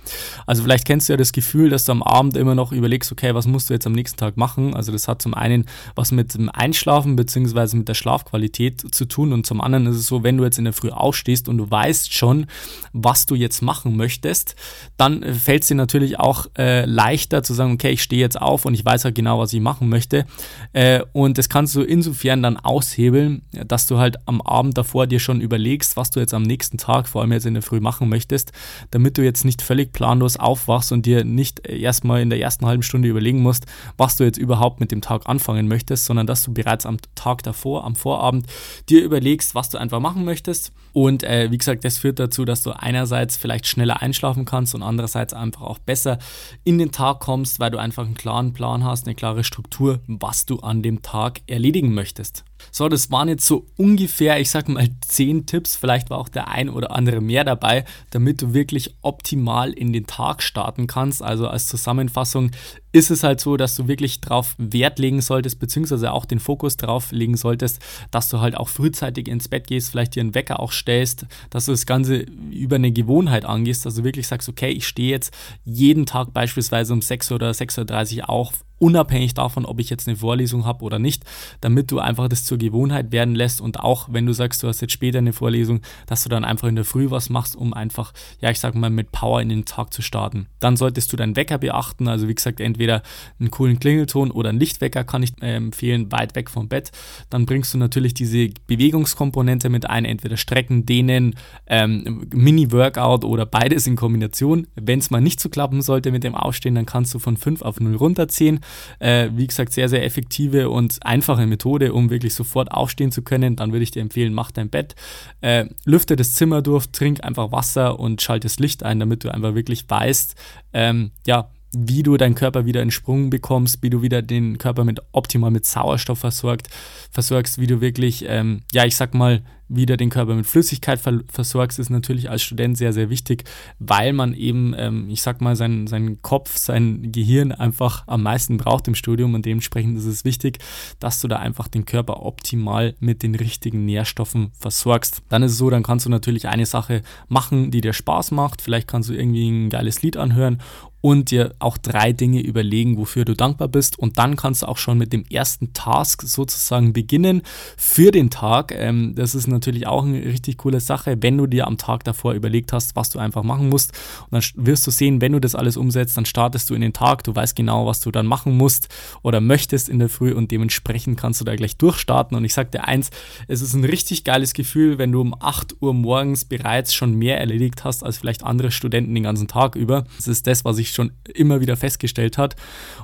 Also 0.46 0.64
vielleicht 0.64 0.88
kennst 0.88 1.10
du 1.10 1.14
ja 1.14 1.18
das 1.18 1.34
Gefühl, 1.34 1.70
dass 1.70 1.84
du 1.84 1.92
am 1.92 2.02
Abend 2.02 2.38
immer 2.38 2.56
noch 2.56 2.72
überlegst, 2.72 3.12
okay, 3.12 3.36
was 3.36 3.46
musst 3.46 3.70
du 3.70 3.74
jetzt 3.74 3.86
am 3.86 3.92
nächsten 3.92 4.18
Tag 4.18 4.38
machen? 4.38 4.74
Also 4.74 4.94
das 4.94 5.10
hat 5.10 5.22
zum 5.22 5.34
einen 5.34 5.66
was 5.94 6.14
mit 6.14 6.34
dem 6.36 6.50
Einschlafen 6.50 7.18
bzw. 7.18 7.76
mit 7.76 7.90
der 7.90 7.96
Schlafqualität 7.96 8.96
zu 8.96 9.06
tun 9.06 9.34
und 9.34 9.46
zum 9.46 9.60
anderen 9.60 9.88
ist 9.88 9.98
es 9.98 10.08
so, 10.08 10.24
wenn 10.24 10.38
du 10.38 10.46
jetzt 10.46 10.58
in 10.58 10.64
der 10.64 10.72
Früh 10.74 10.90
aufstehst 10.90 11.50
und 11.50 11.58
du 11.58 11.70
weißt 11.70 12.14
schon, 12.14 12.46
was 12.94 13.26
du 13.26 13.36
jetzt 13.36 13.62
machen 13.62 13.98
möchtest, 13.98 14.56
dann 14.96 15.22
fällt 15.36 15.64
es 15.64 15.68
dir 15.68 15.76
natürlich 15.76 16.18
auch 16.18 16.48
äh, 16.58 16.86
leichter 16.86 17.44
zu 17.44 17.54
sagen, 17.54 17.74
okay, 17.74 17.90
ich 17.90 18.04
stehe 18.04 18.22
jetzt 18.22 18.40
auf 18.40 18.64
und 18.64 18.74
ich 18.74 18.86
weiß 18.86 19.04
halt 19.04 19.16
genau, 19.16 19.38
was 19.40 19.52
ich 19.52 19.60
machen 19.60 19.90
möchte. 19.90 20.26
Äh, 20.72 21.02
und 21.12 21.38
das 21.38 21.50
kannst 21.50 21.76
du 21.76 21.82
insofern 21.82 22.42
dann 22.42 22.56
aushebeln, 22.56 23.42
dass 23.52 23.86
du 23.86 23.98
halt 23.98 24.16
am 24.26 24.42
Abend 24.42 24.78
davor 24.78 25.09
dir 25.10 25.20
schon 25.20 25.42
überlegst, 25.42 25.98
was 25.98 26.10
du 26.10 26.20
jetzt 26.20 26.34
am 26.34 26.44
nächsten 26.44 26.78
Tag, 26.78 27.08
vor 27.08 27.22
allem 27.22 27.32
jetzt 27.32 27.46
in 27.46 27.54
der 27.54 27.63
Früh 27.63 27.80
machen 27.80 28.08
möchtest, 28.10 28.51
damit 28.92 29.18
du 29.18 29.24
jetzt 29.24 29.44
nicht 29.44 29.62
völlig 29.62 29.92
planlos 29.92 30.38
aufwachst 30.38 30.92
und 30.92 31.06
dir 31.06 31.25
nicht 31.25 31.68
erstmal 31.68 32.22
in 32.22 32.30
der 32.30 32.39
ersten 32.39 32.66
halben 32.66 32.84
Stunde 32.84 33.08
überlegen 33.08 33.42
musst, 33.42 33.66
was 33.98 34.16
du 34.16 34.24
jetzt 34.24 34.38
überhaupt 34.38 34.80
mit 34.80 34.92
dem 34.92 35.01
Tag 35.01 35.28
anfangen 35.28 35.68
möchtest, 35.68 36.06
sondern 36.06 36.28
dass 36.28 36.44
du 36.44 36.54
bereits 36.54 36.86
am 36.86 36.98
Tag 37.16 37.44
davor, 37.44 37.84
am 37.84 37.96
Vorabend, 37.96 38.46
dir 38.89 39.04
überlegst, 39.04 39.56
was 39.56 39.70
du 39.70 39.78
einfach 39.78 40.00
machen 40.00 40.25
möchtest. 40.25 40.72
Und 40.94 41.24
äh, 41.24 41.51
wie 41.51 41.58
gesagt, 41.58 41.86
das 41.86 41.98
führt 41.98 42.20
dazu, 42.20 42.46
dass 42.46 42.63
du 42.63 42.72
einerseits 42.72 43.38
vielleicht 43.38 43.68
schneller 43.68 44.01
einschlafen 44.01 44.46
kannst 44.46 44.74
und 44.75 44.84
andererseits 44.84 45.34
einfach 45.34 45.62
auch 45.62 45.80
besser 45.80 46.20
in 46.63 46.78
den 46.78 46.92
Tag 46.92 47.20
kommst, 47.20 47.60
weil 47.60 47.72
du 47.72 47.78
einfach 47.78 48.06
einen 48.06 48.16
klaren 48.16 48.54
Plan 48.54 48.84
hast, 48.84 49.06
eine 49.06 49.16
klare 49.16 49.44
Struktur, 49.44 50.00
was 50.08 50.46
du 50.46 50.60
an 50.60 50.82
dem 50.82 51.01
Tag 51.01 51.42
erledigen 51.48 51.94
möchtest. 51.94 52.44
So, 52.72 52.89
das 52.89 53.12
waren 53.12 53.30
jetzt 53.30 53.46
so 53.46 53.66
ungefähr, 53.78 54.39
ich 54.39 54.50
sag 54.50 54.70
mal, 54.70 54.89
10 55.08 55.46
Tipps, 55.46 55.75
vielleicht 55.75 56.10
war 56.10 56.18
auch 56.18 56.30
der 56.30 56.48
ein 56.48 56.70
oder 56.70 56.92
andere 56.92 57.22
mehr 57.22 57.44
dabei, 57.44 57.86
damit 58.12 58.42
du 58.42 58.54
wirklich 58.54 58.96
optimal 59.01 59.72
in 59.72 59.94
den 59.94 60.08
Tag 60.08 60.42
starten 60.44 60.88
kannst. 60.88 61.22
Also 61.22 61.48
als 61.48 61.68
Zusammenfassung 61.68 62.51
ist 62.91 63.12
es 63.12 63.24
halt 63.24 63.39
so, 63.39 63.58
dass 63.58 63.75
du 63.75 63.88
wirklich 63.88 64.22
darauf 64.22 64.55
Wert 64.58 65.00
legen 65.00 65.22
solltest, 65.22 65.60
beziehungsweise 65.60 66.12
auch 66.12 66.25
den 66.25 66.39
Fokus 66.39 66.77
darauf 66.77 67.12
legen 67.12 67.38
solltest, 67.38 67.79
dass 68.12 68.29
du 68.29 68.39
halt 68.39 68.58
auch 68.58 68.69
frühzeitig 68.69 69.27
ins 69.27 69.48
Bett 69.48 69.67
gehst, 69.67 69.91
vielleicht 69.91 70.15
dir 70.15 70.22
einen 70.22 70.36
Wecker 70.36 70.60
auch 70.60 70.72
stellst, 70.72 71.25
dass 71.50 71.65
du 71.65 71.72
das 71.72 71.86
Ganze 71.86 72.25
über 72.51 72.77
eine 72.77 72.91
Gewohnheit 72.91 73.46
angehst, 73.46 73.86
dass 73.86 73.96
du 73.96 74.03
wirklich 74.03 74.27
sagst, 74.27 74.50
okay, 74.50 74.69
ich 74.69 74.88
stehe 74.88 75.12
jetzt 75.12 75.34
jeden 75.65 76.05
Tag 76.05 76.34
beispielsweise 76.34 76.93
um 76.93 77.01
6 77.01 77.31
oder 77.31 77.51
6.30 77.51 78.19
Uhr 78.19 78.29
auf 78.29 78.63
unabhängig 78.79 79.34
davon, 79.34 79.65
ob 79.65 79.79
ich 79.79 79.89
jetzt 79.89 80.08
eine 80.08 80.17
Vorlesung 80.17 80.65
habe 80.65 80.84
oder 80.84 81.00
nicht, 81.00 81.24
damit 81.62 81.91
du 81.91 82.00
einfach 82.00 82.27
das 82.27 82.46
zur 82.46 82.58
Gewohnheit 82.58 83.12
werden 83.12 83.36
lässt 83.36 83.62
und 83.62 83.79
auch 83.79 84.08
wenn 84.12 84.25
du 84.25 84.34
sagst, 84.34 84.63
du 84.63 84.67
hast 84.67 84.81
jetzt 84.81 84.93
später 84.93 85.19
eine 85.19 85.34
Vorlesung, 85.34 85.81
dass 86.08 86.24
du 86.24 86.29
dann 86.29 86.46
einfach 86.46 86.67
in 86.67 86.75
der 86.75 86.86
Früh 86.86 87.12
was 87.12 87.29
machst, 87.29 87.55
um 87.55 87.74
einfach, 87.74 88.13
ja, 88.39 88.50
ich 88.50 88.60
sag 88.60 88.75
mal, 88.75 88.89
mit 88.89 89.12
Power 89.12 89.41
in 89.41 89.50
den 89.50 89.65
Tag 89.65 89.93
zu 89.93 90.01
starten. 90.01 90.48
Dann 90.60 90.77
solltest 90.77 91.12
du 91.12 91.17
deinen 91.17 91.36
Wecker 91.36 91.58
beachten, 91.58 92.08
also 92.08 92.27
wie 92.27 92.36
gesagt, 92.36 92.60
entweder 92.60 92.79
einen 92.88 93.52
coolen 93.52 93.80
Klingelton 93.80 94.32
oder 94.32 94.50
einen 94.50 94.60
Lichtwecker 94.60 95.04
kann 95.04 95.24
ich 95.24 95.32
äh, 95.42 95.56
empfehlen, 95.56 96.12
weit 96.12 96.36
weg 96.36 96.50
vom 96.50 96.68
Bett. 96.68 96.92
Dann 97.30 97.46
bringst 97.46 97.74
du 97.74 97.78
natürlich 97.78 98.14
diese 98.14 98.50
Bewegungskomponente 98.68 99.70
mit 99.70 99.90
ein, 99.90 100.06
entweder 100.06 100.38
Strecken, 100.38 100.86
Dehnen, 100.86 101.36
ähm, 101.68 102.28
Mini-Workout 102.34 103.26
oder 103.26 103.46
beides 103.46 103.88
in 103.88 103.96
Kombination. 103.96 104.68
Wenn 104.76 105.00
es 105.00 105.10
mal 105.10 105.22
nicht 105.22 105.40
so 105.40 105.50
klappen 105.50 105.82
sollte 105.82 106.12
mit 106.12 106.24
dem 106.24 106.36
Aufstehen, 106.36 106.76
dann 106.76 106.86
kannst 106.86 107.14
du 107.14 107.20
von 107.20 107.38
5 107.38 107.62
auf 107.62 107.80
0 107.80 107.96
runterziehen 107.96 108.62
äh, 109.00 109.30
wie 109.34 109.48
gesagt, 109.48 109.74
sehr, 109.74 109.90
sehr 109.90 110.04
effektive 110.06 110.70
und 110.70 111.00
einfache 111.06 111.46
Methode, 111.46 111.94
um 111.94 112.10
wirklich 112.10 112.34
sofort 112.34 112.72
aufstehen 112.72 113.12
zu 113.12 113.22
können. 113.22 113.56
Dann 113.56 113.72
würde 113.72 113.84
ich 113.84 113.92
dir 113.92 114.02
empfehlen, 114.02 114.34
mach 114.34 114.52
dein 114.52 114.70
Bett, 114.70 114.96
äh, 115.42 115.65
lüfte 115.86 116.15
das 116.15 116.34
Zimmer 116.34 116.62
durch, 116.62 116.88
trink 116.92 117.24
einfach 117.24 117.52
Wasser 117.52 118.00
und 118.00 118.22
schalte 118.22 118.46
das 118.46 118.60
Licht 118.60 118.84
ein, 118.84 119.00
damit 119.00 119.24
du 119.24 119.34
einfach 119.34 119.56
wirklich 119.56 119.86
weißt, 119.88 120.36
ähm, 120.74 121.12
ja, 121.26 121.50
wie 121.71 122.03
du 122.03 122.17
deinen 122.17 122.36
Körper 122.36 122.65
wieder 122.65 122.82
in 122.82 122.91
Sprung 122.91 123.29
bekommst, 123.29 123.82
wie 123.82 123.89
du 123.89 124.01
wieder 124.01 124.21
den 124.21 124.58
Körper 124.58 124.84
mit 124.84 125.01
optimal 125.12 125.51
mit 125.51 125.65
Sauerstoff 125.65 126.19
versorgt, 126.19 126.67
versorgst, 127.12 127.60
wie 127.60 127.67
du 127.67 127.82
wirklich, 127.82 128.25
ähm, 128.27 128.62
ja, 128.71 128.86
ich 128.86 128.95
sag 128.95 129.13
mal, 129.13 129.43
wieder 129.69 129.97
den 129.97 130.10
Körper 130.10 130.34
mit 130.34 130.47
Flüssigkeit 130.47 130.99
versorgst, 130.99 131.79
ist 131.79 131.89
natürlich 131.89 132.29
als 132.29 132.41
Student 132.41 132.77
sehr, 132.77 132.91
sehr 132.91 133.10
wichtig, 133.10 133.43
weil 133.77 134.13
man 134.13 134.34
eben, 134.34 134.73
ähm, 134.75 135.08
ich 135.10 135.21
sag 135.21 135.41
mal, 135.41 135.55
seinen, 135.55 135.86
seinen 135.86 136.21
Kopf, 136.21 136.58
sein 136.58 137.12
Gehirn 137.12 137.51
einfach 137.51 138.03
am 138.08 138.23
meisten 138.23 138.58
braucht 138.58 138.88
im 138.88 138.95
Studium 138.95 139.36
und 139.36 139.45
dementsprechend 139.45 139.97
ist 139.97 140.05
es 140.05 140.25
wichtig, 140.25 140.58
dass 140.99 141.21
du 141.21 141.27
da 141.27 141.38
einfach 141.38 141.67
den 141.67 141.86
Körper 141.86 142.25
optimal 142.25 142.95
mit 142.99 143.21
den 143.21 143.36
richtigen 143.36 143.86
Nährstoffen 143.86 144.51
versorgst. 144.58 145.21
Dann 145.29 145.43
ist 145.43 145.51
es 145.51 145.58
so, 145.60 145.69
dann 145.69 145.84
kannst 145.84 146.08
du 146.08 146.10
natürlich 146.10 146.47
eine 146.47 146.65
Sache 146.65 147.03
machen, 147.27 147.69
die 147.69 147.82
dir 147.82 147.93
Spaß 147.93 148.32
macht. 148.32 148.63
Vielleicht 148.63 148.88
kannst 148.88 149.10
du 149.10 149.13
irgendwie 149.13 149.47
ein 149.49 149.69
geiles 149.69 150.01
Lied 150.01 150.17
anhören 150.17 150.62
und 151.02 151.32
dir 151.32 151.56
auch 151.60 151.78
drei 151.78 152.12
Dinge 152.12 152.42
überlegen, 152.42 152.98
wofür 152.98 153.26
du 153.26 153.34
dankbar 153.36 153.68
bist. 153.68 153.98
Und 153.98 154.18
dann 154.18 154.36
kannst 154.36 154.64
du 154.64 154.68
auch 154.68 154.78
schon 154.78 154.98
mit 154.98 155.14
dem 155.14 155.24
ersten 155.30 155.74
Task 155.74 156.24
sozusagen 156.24 156.94
beginnen 156.94 157.42
für 157.78 158.12
den 158.12 158.30
Tag. 158.30 158.74
Ähm, 158.76 159.14
das 159.16 159.36
ist 159.36 159.48
natürlich 159.48 159.88
auch 159.88 160.04
eine 160.06 160.24
richtig 160.24 160.58
coole 160.58 160.80
Sache, 160.80 161.18
wenn 161.22 161.38
du 161.38 161.48
dir 161.48 161.68
am 161.68 161.78
Tag 161.78 162.04
davor 162.04 162.34
überlegt 162.34 162.74
hast, 162.74 162.96
was 162.96 163.10
du 163.10 163.20
einfach 163.20 163.44
machen 163.44 163.70
musst. 163.70 163.94
Und 164.30 164.44
dann 164.44 164.66
wirst 164.66 164.86
du 164.88 164.92
sehen, 164.92 165.22
wenn 165.22 165.32
du 165.32 165.40
das 165.40 165.56
alles 165.56 165.78
umsetzt, 165.78 166.18
dann 166.18 166.26
startest 166.26 166.70
du 166.70 166.74
in 166.76 166.82
den 166.82 166.94
Tag, 166.94 167.24
du 167.24 167.36
weißt 167.36 167.56
genau, 167.56 167.86
was 167.86 168.02
du 168.02 168.12
dann 168.12 168.26
machen 168.26 168.58
musst 168.58 168.90
oder 169.22 169.40
möchtest 169.40 169.90
in 169.90 170.00
der 170.00 170.10
Früh 170.10 170.34
und 170.34 170.52
dementsprechend 170.52 171.18
kannst 171.18 171.40
du 171.40 171.46
da 171.46 171.56
gleich 171.56 171.78
durchstarten. 171.78 172.36
Und 172.36 172.44
ich 172.44 172.54
sag 172.54 172.72
dir 172.72 172.86
eins, 172.86 173.10
es 173.48 173.62
ist 173.62 173.74
ein 173.74 173.86
richtig 173.86 174.24
geiles 174.24 174.54
Gefühl, 174.54 174.98
wenn 174.98 175.12
du 175.12 175.22
um 175.22 175.36
8 175.40 175.82
Uhr 175.82 175.94
morgens 175.94 176.46
bereits 176.46 176.94
schon 176.94 177.16
mehr 177.16 177.40
erledigt 177.40 177.84
hast 177.84 178.04
als 178.04 178.18
vielleicht 178.18 178.44
andere 178.44 178.72
Studenten 178.72 179.14
den 179.14 179.24
ganzen 179.24 179.48
Tag 179.48 179.76
über. 179.76 180.06
Das 180.18 180.28
ist 180.28 180.46
das, 180.48 180.66
was 180.66 180.78
ich 180.78 180.88
sich 180.89 180.95
schon 180.95 181.12
immer 181.34 181.62
wieder 181.62 181.78
festgestellt 181.78 182.38
hat. 182.38 182.56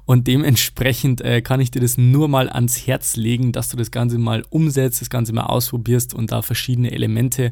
Und 0.05 0.27
dementsprechend 0.27 1.21
äh, 1.21 1.41
kann 1.41 1.59
ich 1.59 1.71
dir 1.71 1.81
das 1.81 1.97
nur 1.97 2.27
mal 2.27 2.49
ans 2.49 2.85
Herz 2.87 3.15
legen, 3.15 3.51
dass 3.51 3.69
du 3.69 3.77
das 3.77 3.91
Ganze 3.91 4.17
mal 4.17 4.43
umsetzt, 4.49 5.01
das 5.01 5.09
Ganze 5.09 5.33
mal 5.33 5.45
ausprobierst 5.45 6.13
und 6.13 6.31
da 6.31 6.41
verschiedene 6.41 6.91
Elemente, 6.91 7.51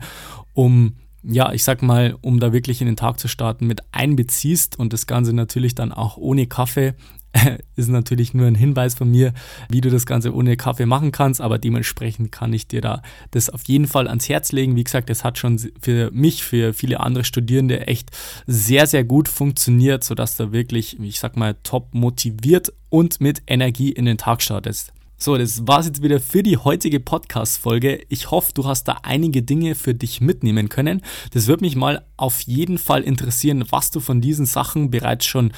um 0.54 0.96
ja, 1.26 1.54
ich 1.54 1.63
sag 1.63 1.82
mal, 1.82 2.17
um 2.19 2.41
da 2.41 2.52
wirklich 2.52 2.82
in 2.82 2.88
den 2.88 2.98
Tag 2.98 3.17
zu 3.17 3.30
starten, 3.30 3.65
mit 3.65 3.82
einbeziehst 3.93 4.78
und 4.78 4.91
das 4.91 5.08
Ganze 5.08 5.32
natürlich 5.34 5.74
dann 5.74 5.93
auch 5.93 6.17
ohne 6.17 6.48
Kaffee 6.48 6.96
ist 7.76 7.89
natürlich 7.89 8.34
nur 8.34 8.48
ein 8.48 8.56
Hinweis 8.56 8.96
von 8.96 9.10
mir, 9.10 9.34
wie 9.69 9.82
du 9.82 9.89
das 9.89 10.06
Ganze 10.06 10.34
ohne 10.34 10.58
Kaffee 10.58 10.86
machen 10.86 11.12
kannst, 11.12 11.41
aber 11.41 11.58
dementsprechend 11.58 12.32
kann 12.32 12.54
ich 12.54 12.67
dir 12.67 12.82
da 12.82 13.02
das 13.32 13.50
auf 13.50 13.63
jeden 13.67 13.88
Fall 13.88 14.08
ans 14.08 14.30
Herz 14.30 14.52
legen. 14.52 14.76
Wie 14.76 14.84
gesagt, 14.84 15.10
das 15.10 15.24
hat 15.24 15.38
schon 15.38 15.60
für 15.82 16.12
mich, 16.12 16.43
für 16.43 16.74
viele 16.74 17.00
andere 17.00 17.24
Studierende 17.24 17.88
echt 17.88 18.12
sehr, 18.46 18.88
sehr 18.88 19.04
gut 19.04 19.28
funktioniert, 19.28 20.04
sodass 20.04 20.38
du 20.38 20.52
wirklich, 20.52 21.00
ich 21.00 21.19
sag 21.19 21.36
mal, 21.38 21.56
top 21.63 21.93
motiviert 21.93 22.72
und 22.89 23.19
mit 23.22 23.43
Energie 23.48 23.91
in 23.91 24.06
den 24.06 24.17
Tag 24.17 24.41
startest. 24.41 24.93
So, 25.24 25.38
das 25.38 25.65
war's 25.65 25.86
jetzt 25.86 26.04
wieder 26.04 26.19
für 26.19 26.43
die 26.43 26.58
heutige 26.58 27.00
Podcast-Folge. 27.00 28.02
Ich 28.10 28.30
hoffe, 28.30 28.52
du 28.54 28.65
hast 28.65 28.89
da 28.89 28.98
einige 29.04 29.41
Dinge 29.41 29.74
für 29.74 29.96
dich 29.96 30.19
mitnehmen 30.19 30.67
können. 30.67 31.02
Das 31.32 31.48
würde 31.48 31.63
mich 31.63 31.78
mal 31.78 32.04
auf 32.17 32.41
jeden 32.41 32.78
Fall 32.78 33.04
interessieren, 33.04 33.63
was 33.69 33.89
du 33.89 34.02
von 34.02 34.19
diesen 34.19 34.46
Sachen 34.46 34.91
bereits 34.91 35.26
schon 35.26 35.54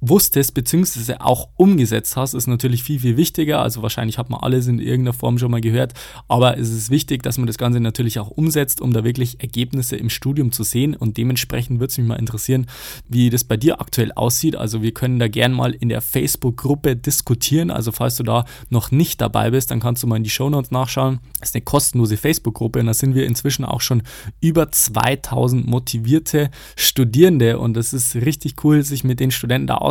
wusstest 0.00 0.54
bzw. 0.54 1.14
auch 1.18 1.48
umgesetzt 1.56 2.16
hast, 2.16 2.34
ist 2.34 2.46
natürlich 2.46 2.82
viel, 2.82 3.00
viel 3.00 3.16
wichtiger. 3.16 3.60
Also 3.62 3.82
wahrscheinlich 3.82 4.18
hat 4.18 4.30
man 4.30 4.40
alles 4.40 4.66
in 4.66 4.78
irgendeiner 4.78 5.12
Form 5.12 5.38
schon 5.38 5.50
mal 5.50 5.60
gehört, 5.60 5.94
aber 6.28 6.58
es 6.58 6.70
ist 6.70 6.90
wichtig, 6.90 7.22
dass 7.22 7.38
man 7.38 7.46
das 7.46 7.58
Ganze 7.58 7.80
natürlich 7.80 8.18
auch 8.18 8.30
umsetzt, 8.30 8.80
um 8.80 8.92
da 8.92 9.04
wirklich 9.04 9.40
Ergebnisse 9.40 9.96
im 9.96 10.10
Studium 10.10 10.52
zu 10.52 10.62
sehen. 10.62 10.96
Und 10.96 11.16
dementsprechend 11.16 11.80
würde 11.80 11.90
es 11.90 11.98
mich 11.98 12.06
mal 12.06 12.16
interessieren, 12.16 12.66
wie 13.08 13.30
das 13.30 13.44
bei 13.44 13.56
dir 13.56 13.80
aktuell 13.80 14.12
aussieht. 14.12 14.56
Also 14.56 14.82
wir 14.82 14.92
können 14.92 15.18
da 15.18 15.28
gern 15.28 15.52
mal 15.52 15.72
in 15.72 15.88
der 15.88 16.00
Facebook-Gruppe 16.00 16.96
diskutieren. 16.96 17.70
Also 17.70 17.92
falls 17.92 18.16
du 18.16 18.22
da 18.22 18.44
noch 18.68 18.90
nicht 18.90 19.20
dabei 19.20 19.50
bist, 19.50 19.70
dann 19.70 19.80
kannst 19.80 20.02
du 20.02 20.06
mal 20.06 20.16
in 20.16 20.24
die 20.24 20.30
Shownotes 20.30 20.70
nachschauen. 20.70 21.20
Das 21.38 21.50
ist 21.50 21.54
eine 21.54 21.62
kostenlose 21.62 22.16
Facebook-Gruppe 22.16 22.80
und 22.80 22.86
da 22.86 22.94
sind 22.94 23.14
wir 23.14 23.26
inzwischen 23.26 23.64
auch 23.64 23.80
schon 23.80 24.02
über 24.40 24.70
2000 24.70 25.66
motivierte 25.66 26.50
Studierende 26.76 27.58
und 27.58 27.74
das 27.74 27.92
ist 27.92 28.14
richtig 28.14 28.64
cool, 28.64 28.82
sich 28.82 29.04
mit 29.04 29.20
den 29.20 29.30
Studenten 29.30 29.66
da 29.68 29.76
auszutauschen. 29.76 29.89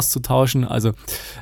Also 0.66 0.94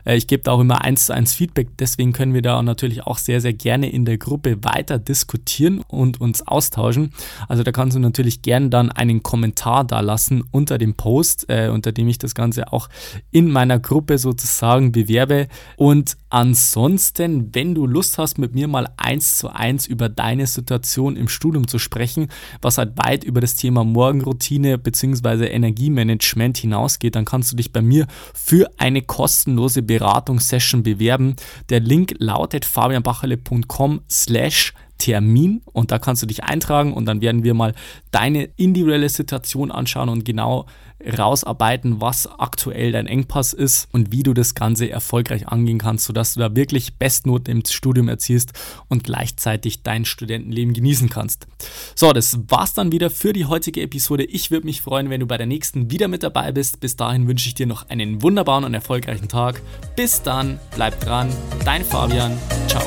äh, 0.06 0.16
ich 0.16 0.28
gebe 0.28 0.44
da 0.44 0.52
auch 0.52 0.60
immer 0.60 0.84
eins 0.84 1.08
zu 1.08 1.14
eins 1.14 1.34
Feedback, 1.34 1.70
deswegen 1.78 2.14
können 2.14 2.34
wir 2.34 2.42
da 2.42 2.62
natürlich 2.62 3.06
auch 3.06 3.18
sehr, 3.18 3.42
sehr 3.42 3.54
gerne 3.54 3.90
in 3.90 4.06
der 4.06 4.18
Gruppe 4.18 4.64
weiter 4.64 5.00
diskutieren 5.00 5.84
und 5.88 6.22
uns 6.22 6.48
austauschen. 6.48 7.12
Also 7.48 7.64
da 7.64 7.72
kannst 7.72 7.96
du 7.96 8.00
natürlich 8.00 8.42
gerne 8.42 8.70
dann 8.70 8.92
einen 8.92 9.24
Kommentar 9.24 9.84
da 9.84 10.00
lassen 10.00 10.44
unter 10.52 10.78
dem 10.78 10.96
Post, 10.96 11.46
äh, 11.50 11.70
unter 11.70 11.92
dem 11.92 12.08
ich 12.08 12.18
das 12.18 12.36
Ganze 12.36 12.72
auch 12.74 12.90
in 13.32 13.52
meiner 13.52 13.80
Gruppe 13.80 14.18
sozusagen 14.18 14.92
bewerbe. 14.92 15.48
Und 15.76 16.18
ansonsten, 16.30 17.54
wenn 17.54 17.76
du 17.76 17.86
Lust 17.86 18.18
hast, 18.18 18.38
mit 18.38 18.54
mir 18.54 18.68
mal 18.68 18.90
eins 18.98 19.38
zu 19.38 19.50
eins 19.50 19.88
über 19.88 20.10
deine 20.10 20.48
Situation 20.48 21.16
im 21.16 21.28
Studium 21.28 21.68
zu 21.68 21.80
sprechen, 21.80 22.28
was 22.62 22.78
halt 22.78 22.98
weit 22.98 23.24
über 23.24 23.42
das 23.42 23.56
Thema 23.56 23.84
Morgenroutine 23.84 24.78
bzw. 24.78 25.48
Energiemanagement 25.48 26.58
hinausgeht, 26.58 27.16
dann 27.16 27.26
kannst 27.26 27.52
du 27.52 27.56
dich 27.56 27.72
bei 27.72 27.82
mir 27.82 28.08
für 28.48 28.72
eine 28.78 29.02
kostenlose 29.02 29.82
Beratungssession 29.82 30.82
bewerben. 30.82 31.36
Der 31.68 31.82
Link 31.82 32.16
lautet 32.18 32.64
fabianbacherle.com 32.64 34.00
slash 34.10 34.74
Termin 34.98 35.62
und 35.72 35.92
da 35.92 36.00
kannst 36.00 36.22
du 36.24 36.28
dich 36.28 36.44
eintragen 36.44 36.94
und 36.94 37.06
dann 37.06 37.22
werden 37.22 37.44
wir 37.44 37.54
mal 37.54 37.74
deine 38.12 38.50
individuelle 38.56 39.10
Situation 39.10 39.72
anschauen 39.72 40.10
und 40.10 40.26
genau 40.26 40.66
rausarbeiten, 41.06 42.02
was 42.02 42.28
aktuell 42.40 42.92
dein 42.92 43.08
Engpass 43.08 43.54
ist 43.54 43.88
und 43.92 44.12
wie 44.12 44.24
du 44.24 44.34
das 44.34 44.56
Ganze 44.56 44.90
erfolgreich 44.90 45.48
angehen 45.48 45.78
kannst, 45.78 46.06
sodass 46.06 46.34
du 46.34 46.40
da 46.40 46.56
wirklich 46.56 46.96
Bestnoten 46.96 47.58
im 47.58 47.64
Studium 47.66 48.08
erzielst 48.08 48.54
und 48.88 49.04
gleichzeitig 49.04 49.84
dein 49.84 50.06
Studentenleben 50.06 50.74
genießen 50.74 51.10
kannst. 51.10 51.48
So, 51.96 52.14
das 52.14 52.40
war's 52.48 52.74
dann 52.74 52.92
wieder 52.92 53.10
für 53.10 53.34
die 53.34 53.46
heutige 53.46 53.82
Episode. 53.82 54.24
Ich 54.24 54.50
würde 54.50 54.66
mich 54.66 54.82
freuen, 54.82 55.10
wenn 55.10 55.20
du 55.20 55.28
bei 55.28 55.38
der 55.38 55.48
nächsten 55.48 55.92
wieder 55.92 56.08
mit 56.08 56.24
dabei 56.24 56.52
bist. 56.52 56.80
Bis 56.80 56.96
dahin 56.96 57.28
wünsche 57.28 57.48
ich 57.48 57.54
dir 57.54 57.68
noch 57.68 57.90
einen 57.90 58.22
wunderbaren 58.24 58.64
und 58.64 58.74
erfolgreichen 58.74 59.28
Tag. 59.28 59.62
Bis 59.96 60.24
dann, 60.24 60.60
bleib 60.76 61.00
dran, 61.00 61.30
dein 61.64 61.86
Fabian. 61.86 62.38
Ciao. 62.68 62.84